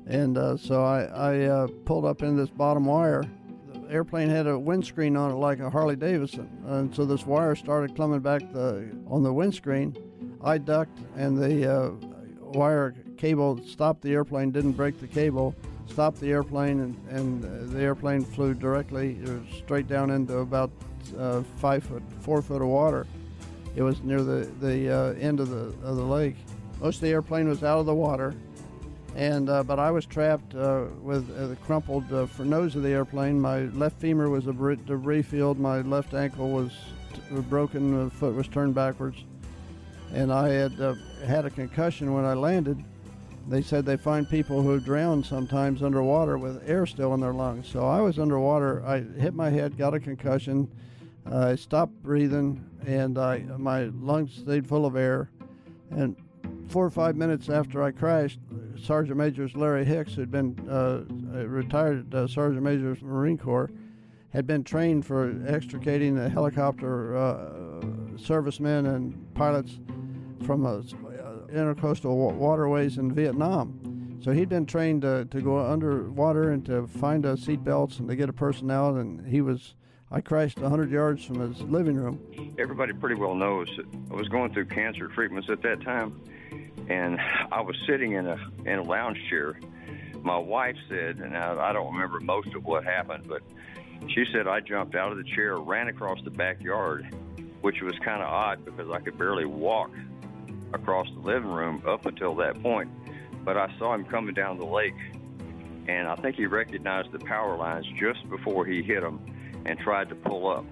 And 0.07 0.39
uh, 0.39 0.57
so 0.57 0.85
I, 0.85 1.03
I 1.03 1.41
uh, 1.45 1.67
pulled 1.85 2.05
up 2.05 2.23
in 2.23 2.37
this 2.37 2.51
bottom 2.51 2.85
wire. 2.85 3.25
The 3.73 3.91
airplane 3.91 4.29
had 4.29 4.47
a 4.47 4.59
windscreen 4.59 5.17
on 5.17 5.33
it 5.33 5.35
like 5.35 5.61
a 5.61 5.71
Harley 5.71 5.97
Davidson. 5.97 6.49
And 6.67 6.95
so 6.95 7.05
this 7.05 7.27
wire 7.27 7.55
started 7.55 7.97
coming 7.97 8.21
back 8.21 8.41
the, 8.53 8.89
on 9.09 9.23
the 9.23 9.33
windscreen. 9.33 9.97
I 10.43 10.59
ducked, 10.59 10.99
and 11.17 11.37
the 11.37 11.73
uh, 11.73 11.91
wire 12.41 12.95
cable 13.17 13.61
stopped 13.67 14.03
the 14.03 14.13
airplane, 14.13 14.53
didn't 14.53 14.73
break 14.73 15.01
the 15.01 15.09
cable, 15.09 15.55
stopped 15.89 16.21
the 16.21 16.31
airplane, 16.31 16.81
and, 16.81 17.09
and 17.09 17.71
the 17.71 17.81
airplane 17.81 18.25
flew 18.25 18.55
directly 18.55 19.19
uh, 19.27 19.39
straight 19.57 19.89
down 19.89 20.11
into 20.11 20.39
about 20.39 20.71
uh, 21.19 21.43
five 21.57 21.85
foot, 21.85 22.03
four 22.21 22.43
foot 22.43 22.63
of 22.63 22.69
water. 22.69 23.07
It 23.75 23.83
was 23.83 24.03
near 24.03 24.23
the, 24.23 24.51
the 24.61 24.91
uh, 24.91 25.13
end 25.15 25.41
of 25.41 25.51
the, 25.51 25.75
of 25.87 25.97
the 25.97 26.05
lake. 26.05 26.37
Most 26.81 26.97
of 26.97 27.03
the 27.03 27.11
airplane 27.11 27.49
was 27.49 27.63
out 27.63 27.79
of 27.79 27.87
the 27.87 27.95
water, 27.95 28.35
and 29.15 29.49
uh, 29.49 29.63
but 29.63 29.79
I 29.79 29.91
was 29.91 30.05
trapped 30.05 30.55
uh, 30.55 30.85
with 31.03 31.31
uh, 31.37 31.49
the 31.49 31.57
crumpled 31.57 32.13
uh, 32.13 32.27
for 32.27 32.45
nose 32.45 32.77
of 32.77 32.83
the 32.83 32.91
airplane. 32.91 33.41
My 33.41 33.61
left 33.61 33.99
femur 34.01 34.29
was 34.29 34.47
a 34.47 34.53
debris 34.53 35.23
field. 35.23 35.59
My 35.59 35.81
left 35.81 36.15
ankle 36.15 36.51
was 36.51 36.73
broken. 37.49 38.05
The 38.05 38.11
foot 38.11 38.35
was 38.35 38.49
turned 38.49 38.75
backwards, 38.75 39.25
and 40.13 40.33
I 40.33 40.49
had 40.49 40.79
uh, 40.81 40.95
had 41.25 41.47
a 41.47 41.51
concussion 41.51 42.13
when 42.13 42.25
I 42.25 42.35
landed. 42.35 42.83
They 43.49 43.63
said 43.63 43.85
they 43.85 43.97
find 43.97 44.29
people 44.29 44.63
who 44.63 44.81
drown 44.81 45.23
sometimes 45.23 45.83
underwater 45.83 46.37
with 46.37 46.69
air 46.69 46.85
still 46.85 47.15
in 47.15 47.21
their 47.21 47.33
lungs. 47.33 47.69
So 47.69 47.87
I 47.87 48.01
was 48.01 48.19
underwater. 48.19 48.85
I 48.85 49.01
hit 49.01 49.35
my 49.35 49.51
head, 49.51 49.79
got 49.79 49.95
a 49.95 50.01
concussion. 50.01 50.69
I 51.25 51.55
stopped 51.55 51.93
breathing, 52.03 52.65
and 52.87 53.19
I 53.19 53.39
my 53.57 53.85
lungs 54.01 54.35
stayed 54.35 54.67
full 54.67 54.87
of 54.87 54.97
air. 54.97 55.31
And 55.91 56.17
four 56.69 56.85
or 56.85 56.91
five 56.91 57.17
minutes 57.17 57.49
after 57.49 57.83
I 57.83 57.93
crashed, 57.93 58.41
Sergeant 58.81 59.17
Major 59.17 59.49
Larry 59.55 59.85
Hicks, 59.85 60.15
who'd 60.15 60.31
been 60.31 60.57
uh, 60.69 61.05
retired 61.47 62.13
uh, 62.15 62.27
Sergeant 62.27 62.63
Major 62.63 62.93
of 62.93 63.03
Marine 63.03 63.39
Corps, 63.39 63.71
had 64.31 64.47
been 64.47 64.65
trained 64.65 65.07
for 65.07 65.41
extricating 65.47 66.15
the 66.15 66.29
helicopter 66.29 67.17
uh, 67.17 67.85
servicemen 68.17 68.87
and 68.87 69.35
pilots 69.35 69.79
from 70.45 70.67
uh, 70.67 70.83
intercoastal 71.49 72.35
waterways 72.35 72.99
in 72.99 73.13
Vietnam. 73.13 74.19
So 74.23 74.33
he'd 74.33 74.49
been 74.49 74.67
trained 74.67 75.03
to, 75.03 75.27
to 75.27 75.41
go 75.41 75.59
underwater 75.59 76.51
and 76.51 76.65
to 76.67 76.87
find 76.87 77.25
uh, 77.25 77.37
seat 77.37 77.63
belts 77.63 77.99
and 77.99 78.09
to 78.09 78.17
get 78.17 78.29
a 78.29 78.33
person 78.33 78.71
out. 78.71 78.95
And 78.95 79.27
he 79.27 79.41
was, 79.41 79.75
I 80.11 80.21
crashed 80.21 80.59
100 80.59 80.91
yards 80.91 81.25
from 81.25 81.41
his 81.41 81.63
living 81.63 81.97
room. 81.97 82.21
Everybody 82.59 82.93
pretty 82.93 83.15
well 83.15 83.35
knows 83.35 83.69
that 83.77 83.87
I 84.11 84.15
was 84.15 84.29
going 84.29 84.53
through 84.53 84.67
cancer 84.67 85.09
treatments 85.09 85.49
at 85.51 85.63
that 85.63 85.83
time 85.83 86.21
and 86.89 87.21
I 87.53 87.61
was 87.61 87.77
sitting 87.87 88.13
in 88.13 88.27
a 88.27 88.39
in 88.65 88.79
a 88.79 88.83
lounge 88.83 89.19
chair. 89.29 89.59
My 90.23 90.39
wife 90.39 90.77
said, 90.89 91.19
and 91.19 91.37
I, 91.37 91.71
I 91.71 91.73
don't 91.73 91.93
remember 91.93 92.21
most 92.21 92.55
of 92.55 92.65
what 92.65 92.85
happened, 92.85 93.29
but 93.29 93.43
she 94.09 94.25
said 94.33 94.49
I 94.49 94.61
jumped 94.61 94.95
out 94.95 95.13
of 95.13 95.19
the 95.19 95.25
chair, 95.25 95.57
ran 95.57 95.89
across 95.89 96.21
the 96.23 96.31
backyard, 96.31 97.07
which 97.61 97.81
was 97.81 97.97
kind 98.01 98.23
of 98.23 98.29
odd 98.29 98.65
because 98.65 98.91
I 98.91 99.01
could 99.01 99.17
barely 99.19 99.45
walk 99.45 99.91
across 100.77 101.09
the 101.11 101.21
living 101.21 101.51
room 101.51 101.83
up 101.87 102.07
until 102.07 102.35
that 102.37 102.63
point. 102.63 102.91
But 103.45 103.57
I 103.57 103.73
saw 103.79 103.95
him 103.95 104.05
coming 104.05 104.35
down 104.35 104.59
the 104.59 104.67
lake, 104.67 104.95
and 105.89 106.09
I 106.09 106.15
think 106.17 106.37
he 106.37 106.47
recognized 106.47 107.13
the 107.13 107.19
power 107.19 107.57
lines 107.57 107.87
just 107.99 108.29
before 108.31 108.65
he 108.65 108.83
hit 108.83 109.03
them 109.03 109.21
and 109.65 109.79
tried 109.79 110.09
to 110.09 110.15
pull 110.15 110.49
up. 110.49 110.65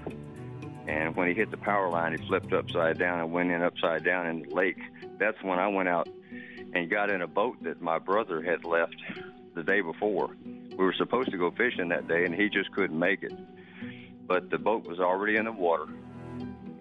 And 0.86 1.16
when 1.16 1.28
he 1.28 1.34
hit 1.34 1.50
the 1.50 1.56
power 1.56 1.88
line, 1.88 2.16
he 2.16 2.26
flipped 2.26 2.52
upside 2.52 2.98
down 2.98 3.20
and 3.20 3.32
went 3.32 3.50
in 3.50 3.62
upside 3.62 4.04
down 4.04 4.26
in 4.26 4.42
the 4.42 4.54
lake 4.54 4.78
that's 5.18 5.42
when 5.42 5.58
I 5.58 5.68
went 5.68 5.88
out 5.88 6.08
and 6.72 6.90
got 6.90 7.10
in 7.10 7.22
a 7.22 7.26
boat 7.26 7.62
that 7.62 7.80
my 7.80 7.98
brother 7.98 8.42
had 8.42 8.64
left 8.64 8.96
the 9.54 9.62
day 9.62 9.80
before. 9.80 10.36
We 10.44 10.84
were 10.84 10.94
supposed 10.94 11.30
to 11.30 11.38
go 11.38 11.50
fishing 11.50 11.88
that 11.88 12.08
day, 12.08 12.24
and 12.24 12.34
he 12.34 12.48
just 12.48 12.72
couldn't 12.72 12.98
make 12.98 13.22
it. 13.22 13.32
But 14.26 14.50
the 14.50 14.58
boat 14.58 14.86
was 14.86 14.98
already 14.98 15.36
in 15.36 15.44
the 15.44 15.52
water, 15.52 15.86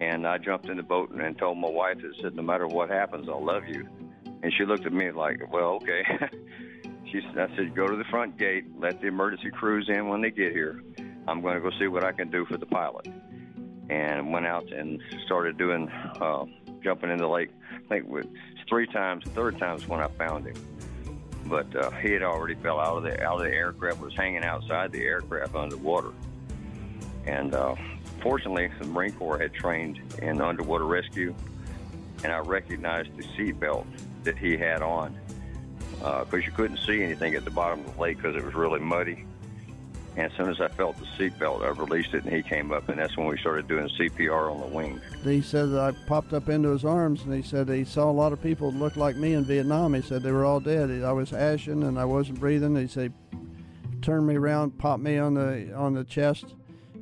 and 0.00 0.26
I 0.26 0.38
jumped 0.38 0.68
in 0.68 0.76
the 0.76 0.82
boat 0.82 1.10
and 1.10 1.38
told 1.38 1.58
my 1.58 1.68
wife 1.68 1.98
that 2.02 2.12
said, 2.20 2.34
"No 2.34 2.42
matter 2.42 2.66
what 2.66 2.90
happens, 2.90 3.28
I'll 3.28 3.44
love 3.44 3.66
you." 3.66 3.88
And 4.42 4.52
she 4.52 4.64
looked 4.64 4.86
at 4.86 4.92
me 4.92 5.10
like, 5.10 5.52
"Well, 5.52 5.78
okay." 5.82 6.04
she 7.10 7.20
I 7.36 7.48
said, 7.56 7.74
"Go 7.74 7.86
to 7.86 7.96
the 7.96 8.04
front 8.04 8.38
gate, 8.38 8.64
let 8.78 9.00
the 9.00 9.08
emergency 9.08 9.50
crews 9.50 9.88
in 9.88 10.08
when 10.08 10.20
they 10.20 10.30
get 10.30 10.52
here. 10.52 10.82
I'm 11.26 11.40
going 11.40 11.54
to 11.54 11.60
go 11.60 11.70
see 11.78 11.86
what 11.86 12.04
I 12.04 12.12
can 12.12 12.30
do 12.30 12.44
for 12.46 12.56
the 12.56 12.66
pilot." 12.66 13.08
And 13.90 14.32
went 14.32 14.46
out 14.46 14.72
and 14.72 15.00
started 15.26 15.58
doing 15.58 15.88
uh, 15.88 16.46
jumping 16.82 17.10
in 17.10 17.18
the 17.18 17.28
lake. 17.28 17.50
I 17.70 17.88
think 17.88 18.08
with 18.08 18.26
three 18.68 18.86
times, 18.86 19.24
third 19.34 19.58
times 19.58 19.86
when 19.86 20.00
I 20.00 20.08
found 20.08 20.46
him. 20.46 20.54
But 21.46 21.74
uh, 21.76 21.90
he 21.90 22.12
had 22.12 22.22
already 22.22 22.54
fell 22.54 22.80
out 22.80 22.96
of 22.96 23.02
the 23.02 23.22
out 23.22 23.36
of 23.36 23.42
the 23.42 23.52
aircraft, 23.52 24.00
was 24.00 24.14
hanging 24.14 24.44
outside 24.44 24.92
the 24.92 25.02
aircraft 25.02 25.54
underwater. 25.54 26.12
And 27.26 27.54
uh, 27.54 27.74
fortunately, 28.20 28.70
the 28.78 28.86
Marine 28.86 29.12
Corps 29.12 29.38
had 29.38 29.52
trained 29.52 30.00
in 30.20 30.40
underwater 30.40 30.84
rescue, 30.84 31.34
and 32.22 32.32
I 32.32 32.38
recognized 32.38 33.16
the 33.16 33.24
seat 33.36 33.58
belt 33.60 33.86
that 34.24 34.38
he 34.38 34.56
had 34.56 34.82
on 34.82 35.16
because 35.98 36.34
uh, 36.34 36.36
you 36.36 36.52
couldn't 36.52 36.78
see 36.78 37.02
anything 37.02 37.34
at 37.34 37.44
the 37.44 37.50
bottom 37.50 37.80
of 37.80 37.94
the 37.94 38.00
lake 38.00 38.18
because 38.18 38.36
it 38.36 38.44
was 38.44 38.54
really 38.54 38.80
muddy. 38.80 39.24
And 40.16 40.30
as 40.30 40.36
soon 40.36 40.48
as 40.48 40.60
I 40.60 40.68
felt 40.68 40.96
the 40.98 41.06
seatbelt, 41.06 41.62
I 41.64 41.70
released 41.70 42.14
it, 42.14 42.24
and 42.24 42.32
he 42.32 42.42
came 42.42 42.72
up, 42.72 42.88
and 42.88 42.98
that's 42.98 43.16
when 43.16 43.26
we 43.26 43.36
started 43.38 43.66
doing 43.66 43.88
CPR 43.98 44.52
on 44.52 44.60
the 44.60 44.66
wing. 44.66 45.00
He 45.24 45.42
said 45.42 45.70
that 45.70 45.80
I 45.80 45.90
popped 46.06 46.32
up 46.32 46.48
into 46.48 46.68
his 46.68 46.84
arms, 46.84 47.22
and 47.22 47.34
he 47.34 47.42
said 47.42 47.68
he 47.68 47.84
saw 47.84 48.10
a 48.10 48.12
lot 48.12 48.32
of 48.32 48.40
people 48.40 48.70
that 48.70 48.78
looked 48.78 48.96
like 48.96 49.16
me 49.16 49.32
in 49.32 49.44
Vietnam. 49.44 49.92
He 49.94 50.02
said 50.02 50.22
they 50.22 50.30
were 50.30 50.44
all 50.44 50.60
dead. 50.60 50.90
I 51.02 51.10
was 51.10 51.32
ashen, 51.32 51.82
and 51.82 51.98
I 51.98 52.04
wasn't 52.04 52.38
breathing. 52.38 52.76
He 52.76 52.86
said, 52.86 53.12
turned 54.02 54.26
me 54.26 54.36
around, 54.36 54.78
popped 54.78 55.02
me 55.02 55.18
on 55.18 55.34
the 55.34 55.74
on 55.74 55.94
the 55.94 56.04
chest. 56.04 56.54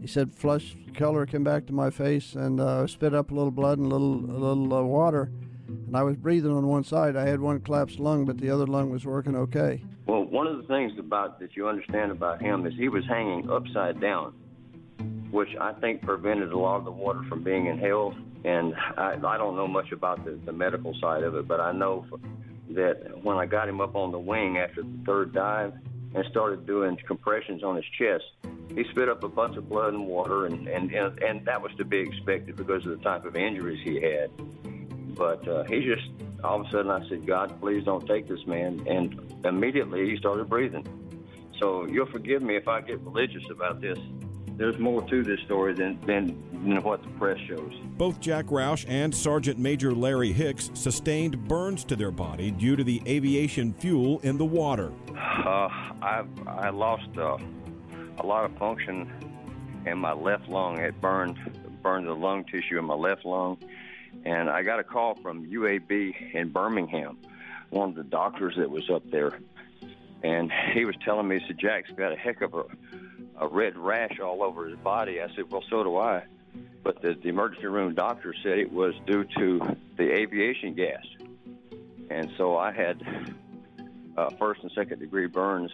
He 0.03 0.09
said 0.09 0.35
flush 0.35 0.77
color 0.97 1.25
came 1.27 1.45
back 1.45 1.65
to 1.67 1.73
my 1.73 1.89
face, 1.89 2.35
and 2.35 2.61
uh, 2.61 2.89
spit 2.89 3.15
up 3.15 3.31
a 3.31 3.35
little 3.35 3.53
blood 3.53 3.79
and 3.79 3.87
a 3.87 3.95
little 3.95 4.17
a 4.17 4.37
little 4.37 4.75
uh, 4.75 4.83
water. 4.83 5.31
And 5.69 5.97
I 5.97 6.03
was 6.03 6.17
breathing 6.17 6.51
on 6.51 6.67
one 6.67 6.83
side. 6.83 7.15
I 7.15 7.27
had 7.27 7.41
one 7.41 7.61
collapsed 7.61 8.01
lung, 8.01 8.25
but 8.25 8.39
the 8.39 8.51
other 8.51 8.67
lung 8.67 8.91
was 8.91 9.07
working 9.07 9.37
okay. 9.37 9.85
Well, 10.07 10.25
one 10.25 10.49
of 10.49 10.57
the 10.57 10.65
things 10.65 10.93
about 10.99 11.39
that 11.39 11.55
you 11.55 11.69
understand 11.69 12.11
about 12.11 12.43
him 12.43 12.67
is 12.67 12.75
he 12.75 12.89
was 12.89 13.05
hanging 13.07 13.49
upside 13.49 14.01
down, 14.01 14.35
which 15.31 15.51
I 15.61 15.73
think 15.75 16.03
prevented 16.03 16.51
a 16.51 16.59
lot 16.59 16.79
of 16.79 16.85
the 16.85 16.91
water 16.91 17.23
from 17.29 17.45
being 17.45 17.67
inhaled. 17.67 18.17
And 18.45 18.75
I, 18.97 19.15
I 19.25 19.39
don't 19.39 19.55
know 19.55 19.69
much 19.69 19.93
about 19.93 20.25
the, 20.25 20.33
the 20.45 20.53
medical 20.53 20.95
side 21.01 21.23
of 21.23 21.37
it, 21.37 21.47
but 21.47 21.61
I 21.61 21.71
know 21.71 22.05
that 22.71 23.23
when 23.23 23.37
I 23.37 23.47
got 23.47 23.69
him 23.69 23.81
up 23.81 23.95
on 23.95 24.11
the 24.11 24.19
wing 24.19 24.59
after 24.59 24.83
the 24.83 24.99
third 25.07 25.33
dive 25.33 25.75
and 26.13 26.25
started 26.29 26.67
doing 26.67 26.99
compressions 27.07 27.63
on 27.63 27.77
his 27.77 27.85
chest, 27.97 28.25
he 28.75 28.85
spit 28.91 29.09
up 29.09 29.23
a 29.23 29.29
bunch 29.29 29.57
of 29.57 29.69
blood 29.69 29.95
and 29.95 30.07
water, 30.07 30.47
and 30.47 30.69
and 30.69 30.93
and, 30.93 31.23
and 31.23 31.45
that 31.47 31.61
was 31.61 31.73
to 31.77 31.85
be 31.85 31.99
expected 31.99 32.57
because 32.57 32.87
of 32.87 32.99
the 32.99 33.05
type 33.05 33.25
of 33.25 33.37
injuries 33.37 33.81
he 33.85 34.01
had. 34.01 34.31
But 35.15 35.47
uh, 35.47 35.65
he 35.65 35.85
just 35.85 36.09
all 36.45 36.61
of 36.61 36.67
a 36.67 36.71
sudden 36.71 36.91
I 36.91 37.07
said, 37.09 37.27
God, 37.27 37.61
please 37.61 37.85
don't 37.85 38.07
take 38.07 38.29
this 38.29 38.47
man. 38.47 38.85
And 38.87 39.21
immediately 39.45 40.11
he 40.11 40.17
started 40.17 40.49
breathing. 40.49 40.87
So 41.61 41.87
you'll 41.87 42.07
forgive 42.07 42.43
me 42.43 42.57
if 42.57 42.67
I 42.67 42.81
get 42.81 43.01
religious 43.01 43.45
about 43.51 43.81
this. 43.81 43.99
There's 44.57 44.79
more 44.79 45.03
to 45.09 45.23
this 45.23 45.41
story 45.41 45.73
than, 45.73 45.99
than, 46.01 46.27
than 46.53 46.83
what 46.83 47.03
the 47.03 47.09
press 47.11 47.39
shows. 47.49 47.73
Both 47.97 48.21
Jack 48.21 48.47
Roush 48.47 48.85
and 48.89 49.15
Sergeant 49.15 49.59
Major 49.59 49.93
Larry 49.95 50.33
Hicks 50.33 50.71
sustained 50.75 51.49
burns 51.49 51.85
to 51.85 51.97
their 51.97 52.11
body 52.11 52.51
due 52.51 52.77
to 52.77 52.85
the 52.85 53.01
aviation 53.07 53.73
fuel 53.73 54.21
in 54.21 54.39
the 54.39 54.45
water. 54.45 54.93
Uh, 55.43 55.69
I, 56.03 56.25
I 56.47 56.71
lost 56.71 57.19
uh, 57.19 57.37
a 58.19 58.27
lot 58.27 58.45
of 58.45 58.57
function 58.59 59.11
in 59.87 59.99
my 59.99 60.13
left 60.13 60.49
lung. 60.49 60.79
It 60.79 61.01
burned 61.01 61.39
burned 61.83 62.07
the 62.07 62.15
lung 62.15 62.45
tissue 62.45 62.79
in 62.79 62.85
my 62.85 62.95
left 62.95 63.25
lung 63.25 63.59
and 64.25 64.49
I 64.49 64.63
got 64.63 64.79
a 64.79 64.85
call 64.85 65.15
from 65.17 65.47
UAB 65.47 66.35
in 66.35 66.51
Birmingham, 66.51 67.19
one 67.71 67.91
of 67.91 67.95
the 67.95 68.05
doctors 68.05 68.55
that 68.57 68.71
was 68.71 68.89
up 68.91 69.03
there, 69.11 69.39
and 70.23 70.53
he 70.73 70.85
was 70.85 70.95
telling 71.05 71.29
me, 71.29 71.41
he 71.41 71.47
said, 71.47 71.59
Jack's 71.59 71.91
got 71.91 72.13
a 72.13 72.17
heck 72.17 72.43
of 72.43 72.55
a, 72.55 72.65
a 73.39 73.49
red 73.49 73.77
rash 73.77 74.21
all 74.21 74.43
over 74.43 74.69
his 74.69 74.79
body. 74.79 75.21
I 75.21 75.35
said, 75.35 75.51
well, 75.51 75.65
so 75.69 75.83
do 75.83 75.97
I. 75.97 76.25
But 76.85 77.01
the, 77.01 77.15
the 77.15 77.29
emergency 77.29 77.67
room 77.67 77.95
doctor 77.95 78.35
said 78.43 78.59
it 78.59 78.73
was 78.73 78.95
due 79.07 79.25
to 79.39 79.77
the 79.97 80.13
aviation 80.13 80.75
gas. 80.75 81.05
And 82.11 82.31
so 82.37 82.57
I 82.57 82.73
had 82.73 83.03
uh, 84.17 84.31
first 84.39 84.63
and 84.63 84.71
second 84.73 84.99
degree 84.99 85.27
burns 85.27 85.71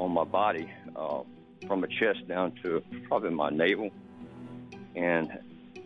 on 0.00 0.12
my 0.12 0.24
body 0.24 0.70
uh, 0.96 1.20
from 1.66 1.82
my 1.82 1.86
chest 1.86 2.26
down 2.26 2.52
to 2.62 2.82
probably 3.06 3.30
my 3.30 3.50
navel. 3.50 3.90
And 4.96 5.30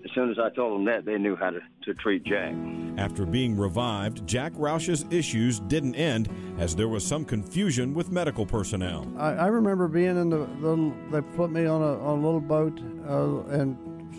as 0.04 0.10
soon 0.14 0.30
as 0.30 0.38
I 0.38 0.50
told 0.50 0.74
them 0.74 0.84
that, 0.84 1.04
they 1.04 1.18
knew 1.18 1.34
how 1.34 1.50
to, 1.50 1.60
to 1.82 1.94
treat 1.94 2.24
Jack. 2.24 2.54
After 2.96 3.26
being 3.26 3.56
revived, 3.56 4.26
Jack 4.26 4.52
Roush's 4.54 5.04
issues 5.10 5.60
didn't 5.60 5.96
end 5.96 6.28
as 6.58 6.76
there 6.76 6.88
was 6.88 7.04
some 7.04 7.24
confusion 7.24 7.92
with 7.94 8.12
medical 8.12 8.46
personnel. 8.46 9.10
I, 9.18 9.32
I 9.32 9.46
remember 9.46 9.88
being 9.88 10.16
in 10.16 10.30
the 10.30 10.38
little, 10.60 10.94
they 11.10 11.20
put 11.36 11.50
me 11.50 11.66
on 11.66 11.82
a, 11.82 11.98
on 12.00 12.18
a 12.18 12.22
little 12.22 12.40
boat 12.40 12.78
uh, 13.08 13.44
and 13.58 13.76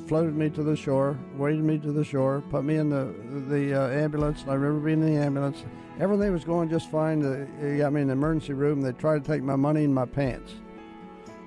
floated 0.07 0.35
me 0.35 0.49
to 0.51 0.63
the 0.63 0.75
shore, 0.75 1.17
waded 1.37 1.63
me 1.63 1.77
to 1.79 1.91
the 1.91 2.03
shore, 2.03 2.43
put 2.49 2.63
me 2.63 2.75
in 2.75 2.89
the, 2.89 3.13
the 3.49 3.73
uh, 3.73 3.89
ambulance. 3.89 4.43
I 4.47 4.53
remember 4.53 4.85
being 4.85 5.01
in 5.01 5.15
the 5.15 5.21
ambulance. 5.21 5.63
Everything 5.99 6.31
was 6.33 6.43
going 6.43 6.69
just 6.69 6.91
fine. 6.91 7.21
They 7.61 7.77
got 7.77 7.93
me 7.93 8.01
in 8.01 8.07
the 8.07 8.13
emergency 8.13 8.53
room. 8.53 8.81
They 8.81 8.91
tried 8.91 9.23
to 9.23 9.31
take 9.31 9.41
my 9.41 9.55
money 9.55 9.85
and 9.85 9.95
my 9.95 10.05
pants. 10.05 10.53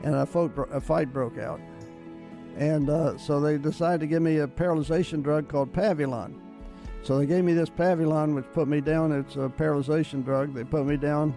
And 0.02 0.14
a, 0.14 0.22
a 0.22 0.80
fight 0.80 1.12
broke 1.12 1.38
out. 1.38 1.60
And 2.56 2.90
uh, 2.90 3.18
so 3.18 3.40
they 3.40 3.58
decided 3.58 4.00
to 4.00 4.06
give 4.06 4.22
me 4.22 4.38
a 4.38 4.48
paralyzation 4.48 5.22
drug 5.22 5.48
called 5.48 5.72
Pavulon. 5.72 6.34
So 7.02 7.18
they 7.18 7.26
gave 7.26 7.44
me 7.44 7.52
this 7.52 7.70
Pavulon, 7.70 8.34
which 8.34 8.46
put 8.52 8.68
me 8.68 8.80
down. 8.80 9.12
It's 9.12 9.36
a 9.36 9.48
paralyzation 9.48 10.24
drug. 10.24 10.54
They 10.54 10.64
put 10.64 10.86
me 10.86 10.96
down, 10.96 11.36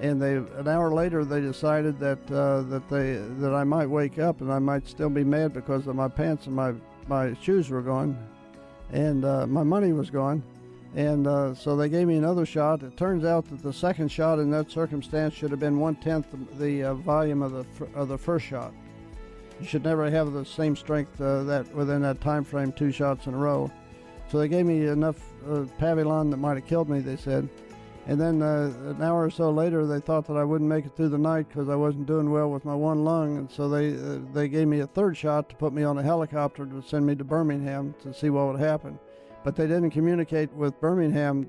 and 0.00 0.20
they 0.20 0.36
an 0.36 0.68
hour 0.68 0.92
later 0.92 1.24
they 1.24 1.40
decided 1.40 1.98
that 2.00 2.18
uh, 2.30 2.62
that 2.62 2.88
they 2.88 3.14
that 3.40 3.54
I 3.54 3.64
might 3.64 3.86
wake 3.86 4.18
up 4.18 4.40
and 4.40 4.52
I 4.52 4.58
might 4.58 4.86
still 4.86 5.10
be 5.10 5.24
mad 5.24 5.52
because 5.52 5.86
of 5.86 5.96
my 5.96 6.08
pants 6.08 6.46
and 6.46 6.54
my 6.54 6.74
my 7.08 7.34
shoes 7.40 7.70
were 7.70 7.82
gone, 7.82 8.16
and 8.92 9.24
uh, 9.24 9.46
my 9.46 9.62
money 9.62 9.92
was 9.92 10.10
gone. 10.10 10.42
And 10.94 11.26
uh, 11.26 11.54
so 11.54 11.76
they 11.76 11.90
gave 11.90 12.06
me 12.06 12.16
another 12.16 12.46
shot. 12.46 12.82
It 12.82 12.96
turns 12.96 13.24
out 13.24 13.44
that 13.50 13.62
the 13.62 13.72
second 13.72 14.10
shot 14.10 14.38
in 14.38 14.50
that 14.52 14.70
circumstance 14.70 15.34
should 15.34 15.50
have 15.50 15.60
been 15.60 15.78
one 15.78 15.96
tenth 15.96 16.26
the 16.58 16.84
uh, 16.84 16.94
volume 16.94 17.42
of 17.42 17.52
the 17.52 17.86
of 17.94 18.08
the 18.08 18.18
first 18.18 18.46
shot. 18.46 18.72
You 19.60 19.66
should 19.66 19.84
never 19.84 20.10
have 20.10 20.32
the 20.32 20.44
same 20.44 20.76
strength 20.76 21.20
uh, 21.20 21.42
that 21.44 21.74
within 21.74 22.02
that 22.02 22.20
time 22.20 22.44
frame, 22.44 22.72
two 22.72 22.92
shots 22.92 23.26
in 23.26 23.34
a 23.34 23.38
row. 23.38 23.70
So 24.28 24.38
they 24.38 24.48
gave 24.48 24.66
me 24.66 24.86
enough 24.86 25.16
uh, 25.44 25.64
Pavulon 25.78 26.30
that 26.30 26.38
might 26.38 26.56
have 26.56 26.66
killed 26.66 26.88
me. 26.88 27.00
They 27.00 27.16
said, 27.16 27.48
and 28.06 28.20
then 28.20 28.42
uh, 28.42 28.72
an 28.90 29.02
hour 29.02 29.24
or 29.24 29.30
so 29.30 29.50
later, 29.50 29.86
they 29.86 30.00
thought 30.00 30.26
that 30.26 30.36
I 30.36 30.44
wouldn't 30.44 30.68
make 30.68 30.86
it 30.86 30.96
through 30.96 31.08
the 31.08 31.18
night 31.18 31.48
because 31.48 31.68
I 31.68 31.74
wasn't 31.74 32.06
doing 32.06 32.30
well 32.30 32.50
with 32.50 32.64
my 32.64 32.74
one 32.74 33.04
lung, 33.04 33.36
and 33.38 33.50
so 33.50 33.68
they 33.68 33.94
uh, 33.94 34.18
they 34.32 34.48
gave 34.48 34.68
me 34.68 34.80
a 34.80 34.86
third 34.86 35.16
shot 35.16 35.48
to 35.50 35.56
put 35.56 35.72
me 35.72 35.82
on 35.82 35.98
a 35.98 36.02
helicopter 36.02 36.66
to 36.66 36.82
send 36.82 37.06
me 37.06 37.14
to 37.16 37.24
Birmingham 37.24 37.94
to 38.02 38.14
see 38.14 38.30
what 38.30 38.46
would 38.46 38.60
happen. 38.60 38.98
But 39.44 39.54
they 39.54 39.66
didn't 39.66 39.90
communicate 39.90 40.52
with 40.52 40.80
Birmingham 40.80 41.48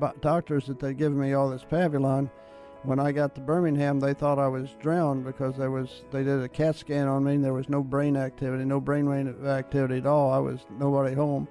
uh, 0.00 0.12
doctors 0.20 0.66
that 0.66 0.80
they'd 0.80 0.96
given 0.96 1.18
me 1.18 1.34
all 1.34 1.50
this 1.50 1.64
Pavulon 1.64 2.30
when 2.84 3.00
I 3.00 3.12
got 3.12 3.34
to 3.34 3.40
Birmingham, 3.40 4.00
they 4.00 4.14
thought 4.14 4.38
I 4.38 4.48
was 4.48 4.70
drowned 4.80 5.24
because 5.24 5.56
there 5.56 5.70
was 5.70 6.02
they 6.10 6.22
did 6.22 6.40
a 6.40 6.48
CAT 6.48 6.76
scan 6.76 7.08
on 7.08 7.24
me 7.24 7.34
and 7.34 7.44
there 7.44 7.52
was 7.52 7.68
no 7.68 7.82
brain 7.82 8.16
activity, 8.16 8.64
no 8.64 8.80
brainwave 8.80 9.44
activity 9.46 9.98
at 9.98 10.06
all. 10.06 10.32
I 10.32 10.38
was 10.38 10.60
nobody 10.78 11.14
home, 11.14 11.48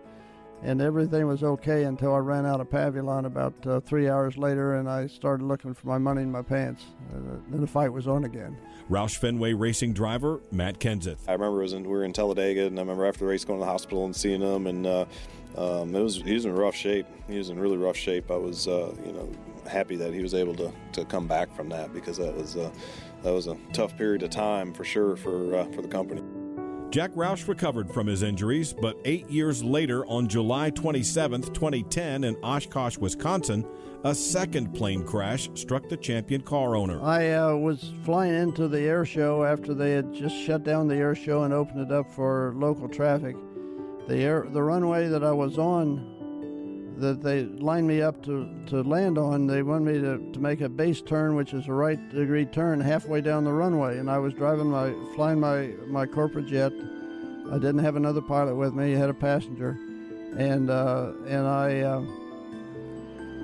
and 0.64 0.82
everything 0.82 1.28
was 1.28 1.44
okay 1.44 1.84
until 1.84 2.14
I 2.14 2.20
ran 2.20 2.46
out 2.46 2.60
of 2.60 2.70
Pavulon 2.70 3.26
about 3.26 3.54
uh, 3.66 3.80
three 3.80 4.10
hours 4.10 4.38
later, 4.38 4.76
and 4.76 4.90
I 4.90 5.08
started 5.08 5.46
looking 5.46 5.74
for 5.74 5.88
my 5.88 5.98
money 5.98 6.22
in 6.22 6.32
my 6.32 6.42
pants. 6.42 6.86
Uh, 7.14 7.38
then 7.50 7.62
the 7.62 7.68
fight 7.68 7.92
was 7.92 8.08
on 8.08 8.24
again. 8.26 8.58
Roush 8.90 9.18
Fenway 9.18 9.54
racing 9.54 9.94
driver 9.94 10.42
Matt 10.52 10.80
Kenseth. 10.80 11.18
I 11.28 11.34
remember 11.34 11.60
was 11.60 11.74
in, 11.74 11.84
we 11.84 11.90
were 11.90 12.04
in 12.04 12.14
Talladega, 12.14 12.66
and 12.66 12.78
I 12.80 12.82
remember 12.82 13.06
after 13.06 13.20
the 13.20 13.26
race 13.26 13.44
going 13.44 13.60
to 13.60 13.66
the 13.66 13.72
hospital 13.72 14.06
and 14.06 14.16
seeing 14.16 14.42
him, 14.42 14.66
and 14.66 14.88
uh, 14.88 15.06
um, 15.58 15.94
it 15.94 16.02
was 16.02 16.22
he 16.22 16.34
was 16.34 16.46
in 16.46 16.56
rough 16.56 16.76
shape. 16.76 17.06
He 17.28 17.38
was 17.38 17.50
in 17.50 17.60
really 17.60 17.78
rough 17.78 17.98
shape. 17.98 18.32
I 18.32 18.38
was, 18.38 18.68
uh, 18.68 18.94
you 19.06 19.12
know, 19.12 19.30
happy 19.68 19.96
that 19.98 20.14
he 20.14 20.22
was 20.22 20.34
able 20.34 20.56
to, 20.56 20.72
to 20.94 21.06
come 21.06 21.28
back 21.28 21.54
from 21.56 21.70
that 21.70 21.94
because 21.94 22.18
that 22.18 22.36
was 22.36 22.56
uh, 22.56 22.72
that 23.24 23.34
was 23.34 23.48
a 23.48 23.58
tough 23.74 23.98
period 23.98 24.24
of 24.24 24.30
time 24.30 24.74
for 24.74 24.84
sure 24.84 25.16
for 25.16 25.56
uh, 25.56 25.66
for 25.72 25.82
the 25.82 25.88
company. 25.88 26.22
Jack 26.98 27.12
Roush 27.12 27.48
recovered 27.48 27.92
from 27.94 28.08
his 28.08 28.24
injuries, 28.24 28.74
but 28.74 28.98
eight 29.06 29.30
years 29.30 29.64
later, 29.64 30.04
on 30.08 30.28
July 30.28 30.72
27, 30.72 31.44
2010, 31.44 32.24
in 32.24 32.36
Oshkosh, 32.38 32.98
Wisconsin, 32.98 33.64
a 34.04 34.16
second 34.16 34.74
plane 34.74 35.04
crash 35.06 35.48
struck 35.54 35.88
the 35.90 35.98
champion 35.98 36.42
car 36.42 36.76
owner. 36.76 37.00
I 37.04 37.34
uh, 37.34 37.54
was 37.54 37.94
flying 38.04 38.34
into 38.34 38.68
the 38.68 38.82
air 38.82 39.06
show 39.06 39.44
after 39.44 39.76
they 39.76 39.92
had 39.92 40.12
just 40.12 40.36
shut 40.36 40.64
down 40.64 40.88
the 40.88 40.96
air 40.96 41.14
show 41.14 41.44
and 41.44 41.54
opened 41.54 41.82
it 41.82 41.92
up 41.92 42.10
for 42.10 42.54
local 42.56 42.90
traffic. 42.90 43.36
The 44.08 44.18
air, 44.18 44.48
the 44.50 44.64
runway 44.64 45.08
that 45.08 45.24
I 45.24 45.34
was 45.34 45.60
on 45.60 46.17
that 47.00 47.22
they 47.22 47.44
lined 47.44 47.88
me 47.88 48.02
up 48.02 48.24
to, 48.24 48.50
to 48.68 48.82
land 48.82 49.18
on. 49.18 49.48
They 49.48 49.62
wanted 49.62 49.94
me 49.94 50.02
to, 50.02 50.32
to 50.34 50.40
make 50.40 50.62
a 50.62 50.70
base 50.70 51.02
turn, 51.02 51.36
which 51.36 51.54
is 51.54 51.68
a 51.68 51.74
right 51.74 52.00
degree 52.10 52.46
turn, 52.46 52.80
halfway 52.80 53.22
down 53.22 53.44
the 53.44 53.54
runway. 53.54 54.00
And 54.00 54.10
I 54.10 54.18
was 54.18 54.34
driving 54.34 54.70
my, 54.70 54.94
flying 55.16 55.40
my, 55.40 55.74
my 55.88 56.06
corporate 56.06 56.48
jet. 56.48 56.72
I 57.52 57.56
didn't 57.56 57.80
have 57.80 57.96
another 57.96 58.22
pilot 58.22 58.56
with 58.56 58.74
me. 58.74 58.96
I 58.96 58.98
had 58.98 59.10
a 59.10 59.14
passenger, 59.14 59.78
and 60.38 60.70
uh, 60.70 61.14
and 61.28 61.48
I 61.48 61.80
uh, 61.80 62.04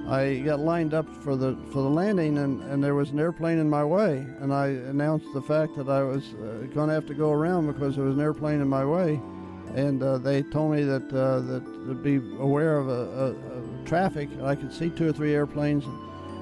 I 0.10 0.40
got 0.40 0.60
lined 0.60 0.94
up 0.94 1.08
for 1.24 1.38
the 1.38 1.56
for 1.72 1.82
the 1.82 1.90
landing, 1.90 2.38
and, 2.38 2.62
and 2.64 2.84
there 2.84 2.96
was 2.96 3.12
an 3.12 3.20
airplane 3.20 3.60
in 3.60 3.70
my 3.70 3.86
way. 3.86 4.26
And 4.42 4.54
I 4.54 4.68
announced 4.68 5.28
the 5.34 5.42
fact 5.42 5.78
that 5.78 5.88
I 5.88 6.04
was 6.04 6.34
uh, 6.34 6.68
going 6.74 6.90
to 6.90 6.94
have 6.94 7.06
to 7.08 7.14
go 7.14 7.32
around 7.32 7.68
because 7.68 7.96
there 7.96 8.04
was 8.04 8.16
an 8.16 8.22
airplane 8.22 8.60
in 8.60 8.68
my 8.68 8.84
way 8.84 9.22
and 9.76 10.04
uh, 10.04 10.18
they 10.20 10.44
told 10.44 10.72
me 10.72 10.84
that 10.84 11.12
uh, 11.12 11.40
that 11.40 11.66
to 11.88 11.96
be 11.96 12.16
aware 12.40 12.78
of 12.78 12.90
a, 12.90 13.36
traffic. 13.86 14.30
I 14.42 14.56
could 14.56 14.72
see 14.72 14.90
two 14.90 15.10
or 15.10 15.12
three 15.12 15.34
airplanes. 15.34 15.84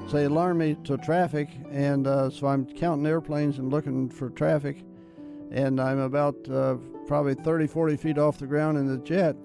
So 0.08 0.16
they 0.16 0.24
alarmed 0.24 0.60
me 0.60 0.76
to 0.84 0.96
traffic, 0.98 1.48
and 1.70 2.06
uh, 2.06 2.30
so 2.30 2.46
I'm 2.46 2.66
counting 2.66 3.06
airplanes 3.06 3.58
and 3.58 3.70
looking 3.70 4.08
for 4.08 4.30
traffic, 4.30 4.84
and 5.50 5.80
I'm 5.80 6.00
about 6.00 6.36
uh, 6.50 6.76
probably 7.06 7.34
30, 7.34 7.68
40 7.68 7.96
feet 7.96 8.18
off 8.18 8.38
the 8.38 8.46
ground 8.46 8.78
in 8.78 8.86
the 8.86 8.98
jet, 8.98 9.36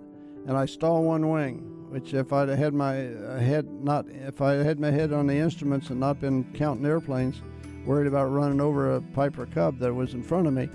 and 0.48 0.58
I 0.58 0.66
stall 0.66 1.04
one 1.04 1.30
wing. 1.30 1.74
Which, 1.90 2.14
if 2.14 2.34
I'd 2.34 2.50
had 2.50 2.74
my 2.74 2.94
head 2.94 3.66
not, 3.82 4.08
if 4.10 4.42
I 4.42 4.56
had 4.56 4.80
my 4.80 4.92
head 4.92 5.14
on 5.14 5.26
the 5.26 5.36
instruments 5.36 5.90
and 5.90 6.00
not 6.00 6.20
been 6.20 6.44
counting 6.54 6.86
airplanes, 6.86 7.42
worried 7.86 8.08
about 8.08 8.26
running 8.26 8.60
over 8.60 8.96
a 8.96 9.02
Piper 9.02 9.46
Cub 9.46 9.80
that 9.80 9.94
was 9.94 10.14
in 10.14 10.22
front 10.22 10.48
of 10.48 10.54
me, 10.54 10.70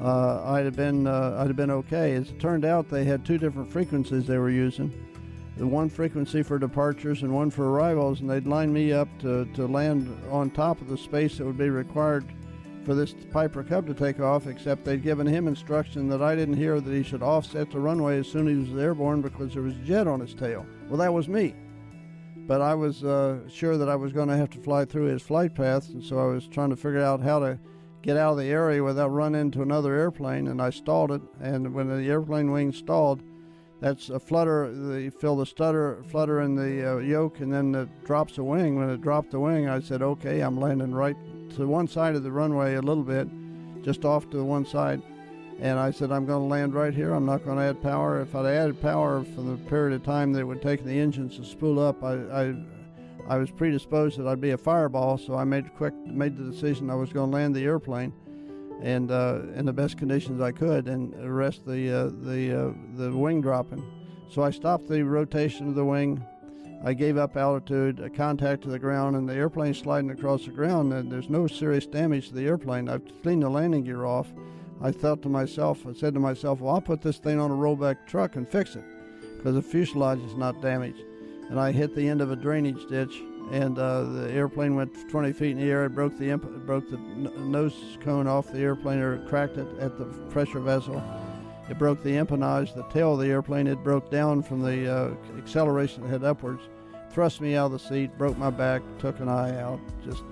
uh, 0.00 0.42
I'd 0.44 0.64
have 0.64 0.76
been 0.76 1.06
uh, 1.06 1.36
I'd 1.38 1.46
have 1.46 1.56
been 1.56 1.70
okay. 1.70 2.14
As 2.14 2.30
it 2.30 2.38
turned 2.38 2.64
out, 2.64 2.88
they 2.88 3.04
had 3.04 3.24
two 3.24 3.38
different 3.38 3.70
frequencies 3.70 4.26
they 4.26 4.38
were 4.38 4.50
using. 4.50 4.92
The 5.56 5.66
one 5.66 5.88
frequency 5.88 6.42
for 6.42 6.58
departures 6.58 7.22
and 7.22 7.34
one 7.34 7.50
for 7.50 7.70
arrivals, 7.70 8.20
and 8.20 8.28
they'd 8.28 8.46
line 8.46 8.72
me 8.72 8.92
up 8.92 9.08
to, 9.20 9.46
to 9.54 9.66
land 9.66 10.14
on 10.30 10.50
top 10.50 10.82
of 10.82 10.88
the 10.88 10.98
space 10.98 11.38
that 11.38 11.46
would 11.46 11.56
be 11.56 11.70
required 11.70 12.26
for 12.84 12.94
this 12.94 13.14
Piper 13.32 13.64
Cub 13.64 13.86
to 13.86 13.94
take 13.94 14.20
off, 14.20 14.46
except 14.46 14.84
they'd 14.84 15.02
given 15.02 15.26
him 15.26 15.48
instruction 15.48 16.08
that 16.10 16.22
I 16.22 16.36
didn't 16.36 16.58
hear 16.58 16.78
that 16.78 16.92
he 16.92 17.02
should 17.02 17.22
offset 17.22 17.70
the 17.70 17.80
runway 17.80 18.18
as 18.18 18.28
soon 18.28 18.46
as 18.46 18.68
he 18.68 18.72
was 18.72 18.82
airborne 18.82 19.22
because 19.22 19.54
there 19.54 19.62
was 19.62 19.74
a 19.74 19.80
jet 19.80 20.06
on 20.06 20.20
his 20.20 20.34
tail. 20.34 20.66
Well, 20.88 20.98
that 20.98 21.12
was 21.12 21.26
me. 21.26 21.54
But 22.46 22.60
I 22.60 22.74
was 22.74 23.02
uh, 23.02 23.40
sure 23.48 23.76
that 23.78 23.88
I 23.88 23.96
was 23.96 24.12
going 24.12 24.28
to 24.28 24.36
have 24.36 24.50
to 24.50 24.58
fly 24.58 24.84
through 24.84 25.06
his 25.06 25.22
flight 25.22 25.54
path, 25.54 25.88
and 25.88 26.04
so 26.04 26.18
I 26.18 26.26
was 26.26 26.46
trying 26.46 26.70
to 26.70 26.76
figure 26.76 27.02
out 27.02 27.20
how 27.20 27.40
to 27.40 27.58
get 28.02 28.16
out 28.16 28.32
of 28.32 28.38
the 28.38 28.50
area 28.50 28.82
without 28.82 29.08
running 29.08 29.40
into 29.40 29.62
another 29.62 29.94
airplane, 29.94 30.48
and 30.48 30.62
I 30.62 30.70
stalled 30.70 31.10
it. 31.10 31.22
And 31.40 31.74
when 31.74 31.88
the 31.88 32.08
airplane 32.08 32.52
wing 32.52 32.72
stalled, 32.72 33.22
that's 33.80 34.08
a 34.08 34.18
flutter. 34.18 34.72
You 34.98 35.10
feel 35.10 35.36
the 35.36 35.46
stutter, 35.46 36.02
flutter 36.08 36.40
in 36.40 36.54
the 36.54 36.94
uh, 36.94 36.96
yoke, 36.98 37.40
and 37.40 37.52
then 37.52 37.74
it 37.74 37.88
drops 38.04 38.36
the 38.36 38.44
wing. 38.44 38.76
When 38.76 38.88
it 38.88 39.02
dropped 39.02 39.32
the 39.32 39.40
wing, 39.40 39.68
I 39.68 39.80
said, 39.80 40.02
"Okay, 40.02 40.40
I'm 40.40 40.58
landing 40.58 40.94
right 40.94 41.16
to 41.56 41.66
one 41.66 41.88
side 41.88 42.14
of 42.14 42.22
the 42.22 42.32
runway 42.32 42.74
a 42.74 42.82
little 42.82 43.04
bit, 43.04 43.28
just 43.82 44.04
off 44.04 44.30
to 44.30 44.36
the 44.36 44.44
one 44.44 44.64
side." 44.64 45.02
And 45.60 45.78
I 45.78 45.90
said, 45.90 46.10
"I'm 46.10 46.26
going 46.26 46.42
to 46.42 46.46
land 46.46 46.74
right 46.74 46.94
here. 46.94 47.12
I'm 47.12 47.26
not 47.26 47.44
going 47.44 47.58
to 47.58 47.64
add 47.64 47.82
power. 47.82 48.20
If 48.20 48.34
I'd 48.34 48.46
added 48.46 48.80
power 48.80 49.24
for 49.24 49.42
the 49.42 49.56
period 49.56 49.94
of 49.94 50.04
time 50.04 50.32
that 50.32 50.40
it 50.40 50.44
would 50.44 50.62
take 50.62 50.84
the 50.84 50.98
engines 50.98 51.36
to 51.36 51.44
spool 51.44 51.78
up, 51.78 52.02
I, 52.02 52.14
I 52.14 52.56
I 53.28 53.38
was 53.38 53.50
predisposed 53.50 54.18
that 54.18 54.26
I'd 54.26 54.40
be 54.40 54.50
a 54.50 54.58
fireball, 54.58 55.18
so 55.18 55.34
I 55.34 55.44
made 55.44 55.74
quick 55.74 55.94
made 56.06 56.36
the 56.36 56.44
decision 56.44 56.90
I 56.90 56.94
was 56.94 57.12
going 57.12 57.30
to 57.30 57.36
land 57.36 57.56
the 57.56 57.64
airplane, 57.64 58.12
and 58.80 59.10
uh, 59.10 59.40
in 59.54 59.66
the 59.66 59.72
best 59.72 59.98
conditions 59.98 60.40
I 60.40 60.52
could, 60.52 60.86
and 60.86 61.12
arrest 61.14 61.66
the 61.66 61.90
uh, 61.90 62.10
the 62.24 62.68
uh, 62.68 62.72
the 62.96 63.16
wing 63.16 63.40
dropping. 63.40 63.84
So 64.28 64.42
I 64.42 64.50
stopped 64.50 64.88
the 64.88 65.02
rotation 65.02 65.68
of 65.68 65.74
the 65.74 65.84
wing. 65.84 66.24
I 66.84 66.92
gave 66.92 67.16
up 67.16 67.36
altitude, 67.36 68.00
a 68.00 68.10
contact 68.10 68.62
to 68.62 68.68
the 68.68 68.78
ground, 68.78 69.16
and 69.16 69.28
the 69.28 69.34
airplane 69.34 69.74
sliding 69.74 70.10
across 70.10 70.44
the 70.44 70.52
ground. 70.52 70.92
And 70.92 71.10
there's 71.10 71.30
no 71.30 71.46
serious 71.46 71.86
damage 71.86 72.28
to 72.28 72.34
the 72.34 72.46
airplane. 72.46 72.88
I've 72.88 73.02
cleaned 73.22 73.42
the 73.42 73.48
landing 73.48 73.84
gear 73.84 74.04
off. 74.04 74.32
I 74.82 74.92
thought 74.92 75.22
to 75.22 75.28
myself, 75.28 75.86
I 75.86 75.94
said 75.94 76.12
to 76.14 76.20
myself, 76.20 76.60
well, 76.60 76.74
I'll 76.74 76.80
put 76.82 77.00
this 77.00 77.18
thing 77.18 77.40
on 77.40 77.50
a 77.50 77.54
rollback 77.54 78.06
truck 78.06 78.36
and 78.36 78.46
fix 78.46 78.76
it, 78.76 78.84
because 79.38 79.54
the 79.54 79.62
fuselage 79.62 80.20
is 80.20 80.36
not 80.36 80.60
damaged 80.60 81.02
and 81.50 81.60
I 81.60 81.72
hit 81.72 81.94
the 81.94 82.08
end 82.08 82.20
of 82.20 82.30
a 82.30 82.36
drainage 82.36 82.86
ditch, 82.88 83.22
and 83.50 83.78
uh, 83.78 84.02
the 84.02 84.32
airplane 84.32 84.74
went 84.74 85.08
20 85.08 85.32
feet 85.32 85.52
in 85.52 85.58
the 85.58 85.70
air. 85.70 85.84
It 85.84 85.90
broke 85.94 86.18
the 86.18 86.30
imp- 86.30 86.66
broke 86.66 86.88
the 86.90 86.96
n- 86.96 87.30
nose 87.50 87.98
cone 88.00 88.26
off 88.26 88.50
the 88.50 88.60
airplane, 88.60 88.98
or 88.98 89.18
cracked 89.28 89.56
it 89.56 89.68
at 89.78 89.98
the 89.98 90.06
pressure 90.30 90.60
vessel. 90.60 91.02
It 91.68 91.78
broke 91.78 92.02
the 92.02 92.10
empennage, 92.10 92.74
the 92.74 92.84
tail 92.84 93.14
of 93.14 93.20
the 93.20 93.26
airplane. 93.28 93.66
It 93.66 93.82
broke 93.82 94.10
down 94.10 94.42
from 94.42 94.62
the 94.62 94.88
uh, 94.88 95.14
acceleration 95.38 96.08
head 96.08 96.22
upwards, 96.24 96.62
thrust 97.10 97.40
me 97.40 97.56
out 97.56 97.66
of 97.66 97.72
the 97.72 97.78
seat, 97.78 98.16
broke 98.18 98.38
my 98.38 98.50
back, 98.50 98.82
took 98.98 99.20
an 99.20 99.28
eye 99.28 99.60
out. 99.60 99.80
Just 100.04 100.22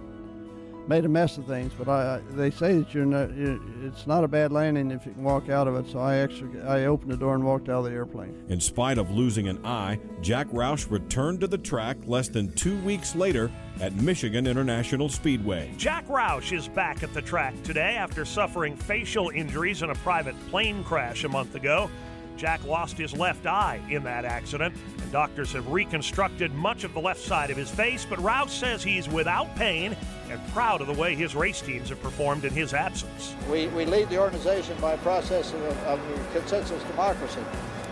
made 0.88 1.04
a 1.04 1.08
mess 1.08 1.38
of 1.38 1.46
things. 1.46 1.72
But 1.76 1.88
I, 1.88 2.16
I 2.16 2.20
they 2.34 2.50
say 2.50 2.78
that 2.78 2.94
you're 2.94 3.06
not, 3.06 3.34
you 3.34 3.60
it's 3.82 4.06
not 4.06 4.24
a 4.24 4.28
bad 4.28 4.52
landing 4.52 4.90
if 4.90 5.06
you 5.06 5.12
can 5.12 5.22
walk 5.22 5.48
out 5.48 5.68
of 5.68 5.76
it. 5.76 5.90
So 5.90 5.98
I 5.98 6.16
actually 6.16 6.60
I 6.62 6.86
opened 6.86 7.10
the 7.10 7.16
door 7.16 7.34
and 7.34 7.44
walked 7.44 7.68
out 7.68 7.78
of 7.78 7.84
the 7.84 7.90
airplane. 7.90 8.44
In 8.48 8.60
spite 8.60 8.98
of 8.98 9.10
losing 9.10 9.48
an 9.48 9.64
eye, 9.64 9.98
Jack 10.20 10.48
Roush 10.48 10.90
returned 10.90 11.40
to 11.40 11.46
the 11.46 11.58
track 11.58 11.96
less 12.06 12.28
than 12.28 12.52
two 12.52 12.78
weeks 12.80 13.14
later 13.14 13.50
at 13.80 13.94
Michigan 13.94 14.46
International 14.46 15.08
Speedway. 15.08 15.72
Jack 15.76 16.06
Roush 16.06 16.56
is 16.56 16.68
back 16.68 17.02
at 17.02 17.12
the 17.14 17.22
track 17.22 17.54
today 17.62 17.96
after 17.96 18.24
suffering 18.24 18.76
facial 18.76 19.30
injuries 19.30 19.82
in 19.82 19.90
a 19.90 19.94
private 19.96 20.34
plane 20.50 20.84
crash 20.84 21.24
a 21.24 21.28
month 21.28 21.54
ago. 21.54 21.90
Jack 22.36 22.64
lost 22.64 22.98
his 22.98 23.12
left 23.12 23.46
eye 23.46 23.80
in 23.88 24.02
that 24.04 24.24
accident, 24.24 24.74
and 25.00 25.12
doctors 25.12 25.52
have 25.52 25.68
reconstructed 25.68 26.52
much 26.52 26.82
of 26.82 26.92
the 26.92 27.00
left 27.00 27.20
side 27.20 27.50
of 27.50 27.56
his 27.56 27.70
face. 27.70 28.04
But 28.04 28.18
Roush 28.18 28.50
says 28.50 28.82
he's 28.82 29.08
without 29.08 29.54
pain 29.56 29.96
and 30.30 30.40
proud 30.52 30.80
of 30.80 30.86
the 30.86 30.92
way 30.94 31.14
his 31.14 31.34
race 31.34 31.60
teams 31.60 31.88
have 31.88 32.02
performed 32.02 32.44
in 32.44 32.52
his 32.52 32.74
absence. 32.74 33.34
We, 33.50 33.68
we 33.68 33.84
lead 33.84 34.08
the 34.08 34.18
organization 34.18 34.76
by 34.80 34.94
a 34.94 34.98
process 34.98 35.52
of, 35.52 35.62
of 35.84 36.00
consensus 36.32 36.82
democracy, 36.84 37.42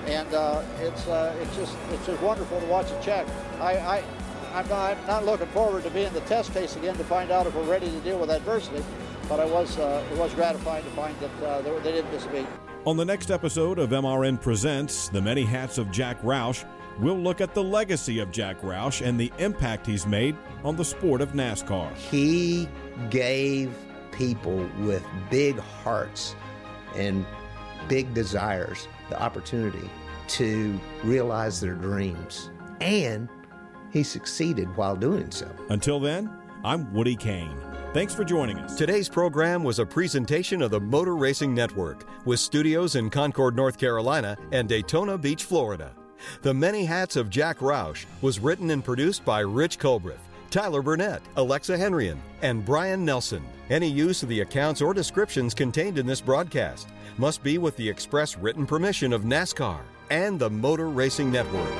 and 0.06 0.32
uh, 0.34 0.62
it's 0.80 1.06
uh, 1.06 1.34
it's 1.40 1.56
just 1.56 1.76
it's 1.90 2.06
just 2.06 2.20
wonderful 2.22 2.60
to 2.60 2.66
watch 2.66 2.90
it 2.90 3.02
check. 3.02 3.26
I, 3.60 3.76
I 3.78 4.04
I'm 4.54 4.68
not, 4.68 4.96
I'm 4.98 5.06
not 5.06 5.24
looking 5.24 5.46
forward 5.48 5.82
to 5.84 5.90
being 5.90 6.12
the 6.12 6.20
test 6.22 6.52
case 6.52 6.76
again 6.76 6.96
to 6.98 7.04
find 7.04 7.30
out 7.30 7.46
if 7.46 7.54
we're 7.54 7.62
ready 7.62 7.90
to 7.90 8.00
deal 8.00 8.18
with 8.18 8.30
adversity, 8.30 8.84
but 9.28 9.40
I 9.40 9.46
was 9.46 9.78
uh, 9.78 10.04
it 10.12 10.18
was 10.18 10.34
gratifying 10.34 10.84
to 10.84 10.90
find 10.90 11.18
that 11.20 11.42
uh, 11.42 11.62
they, 11.62 11.70
they 11.80 11.92
didn't 11.92 12.12
miss 12.12 12.26
a 12.26 12.28
beat. 12.28 12.46
On 12.84 12.96
the 12.96 13.04
next 13.04 13.30
episode 13.30 13.78
of 13.78 13.90
MRN 13.90 14.40
Presents 14.40 15.08
The 15.08 15.22
Many 15.22 15.44
Hats 15.44 15.78
of 15.78 15.90
Jack 15.90 16.20
Roush, 16.22 16.64
we'll 16.98 17.18
look 17.18 17.40
at 17.40 17.54
the 17.54 17.62
legacy 17.62 18.18
of 18.18 18.30
Jack 18.30 18.60
Roush 18.60 19.04
and 19.06 19.18
the 19.18 19.32
impact 19.38 19.86
he's 19.86 20.06
made 20.06 20.36
on 20.64 20.76
the 20.76 20.84
sport 20.84 21.20
of 21.20 21.32
NASCAR. 21.32 21.94
He 21.94 22.68
gave 23.10 23.74
people 24.10 24.68
with 24.80 25.04
big 25.30 25.58
hearts 25.58 26.34
and 26.94 27.24
big 27.88 28.12
desires 28.14 28.88
the 29.08 29.20
opportunity 29.20 29.88
to 30.28 30.78
realize 31.04 31.60
their 31.60 31.74
dreams. 31.74 32.50
And 32.80 33.28
he 33.92 34.02
succeeded 34.02 34.74
while 34.76 34.96
doing 34.96 35.30
so. 35.30 35.50
Until 35.68 36.00
then, 36.00 36.30
I'm 36.64 36.92
Woody 36.92 37.16
Cain. 37.16 37.56
Thanks 37.92 38.14
for 38.14 38.24
joining 38.24 38.58
us. 38.58 38.76
Today's 38.76 39.08
program 39.08 39.62
was 39.62 39.78
a 39.78 39.84
presentation 39.84 40.62
of 40.62 40.70
the 40.70 40.80
Motor 40.80 41.14
Racing 41.14 41.54
Network 41.54 42.06
with 42.24 42.40
studios 42.40 42.96
in 42.96 43.10
Concord, 43.10 43.54
North 43.54 43.76
Carolina 43.76 44.36
and 44.50 44.68
Daytona 44.68 45.18
Beach, 45.18 45.44
Florida. 45.44 45.94
The 46.42 46.54
Many 46.54 46.84
Hats 46.84 47.16
of 47.16 47.30
Jack 47.30 47.58
Roush 47.58 48.04
was 48.20 48.38
written 48.38 48.70
and 48.70 48.84
produced 48.84 49.24
by 49.24 49.40
Rich 49.40 49.78
Colbreth, 49.78 50.18
Tyler 50.50 50.82
Burnett, 50.82 51.22
Alexa 51.36 51.76
Henrian, 51.76 52.20
and 52.42 52.64
Brian 52.64 53.04
Nelson. 53.04 53.42
Any 53.70 53.88
use 53.88 54.22
of 54.22 54.28
the 54.28 54.40
accounts 54.40 54.82
or 54.82 54.92
descriptions 54.92 55.54
contained 55.54 55.98
in 55.98 56.06
this 56.06 56.20
broadcast 56.20 56.88
must 57.18 57.42
be 57.42 57.58
with 57.58 57.76
the 57.76 57.88
express 57.88 58.36
written 58.36 58.66
permission 58.66 59.12
of 59.12 59.22
NASCAR 59.22 59.80
and 60.10 60.38
the 60.38 60.50
Motor 60.50 60.88
Racing 60.90 61.30
Network. 61.30 61.72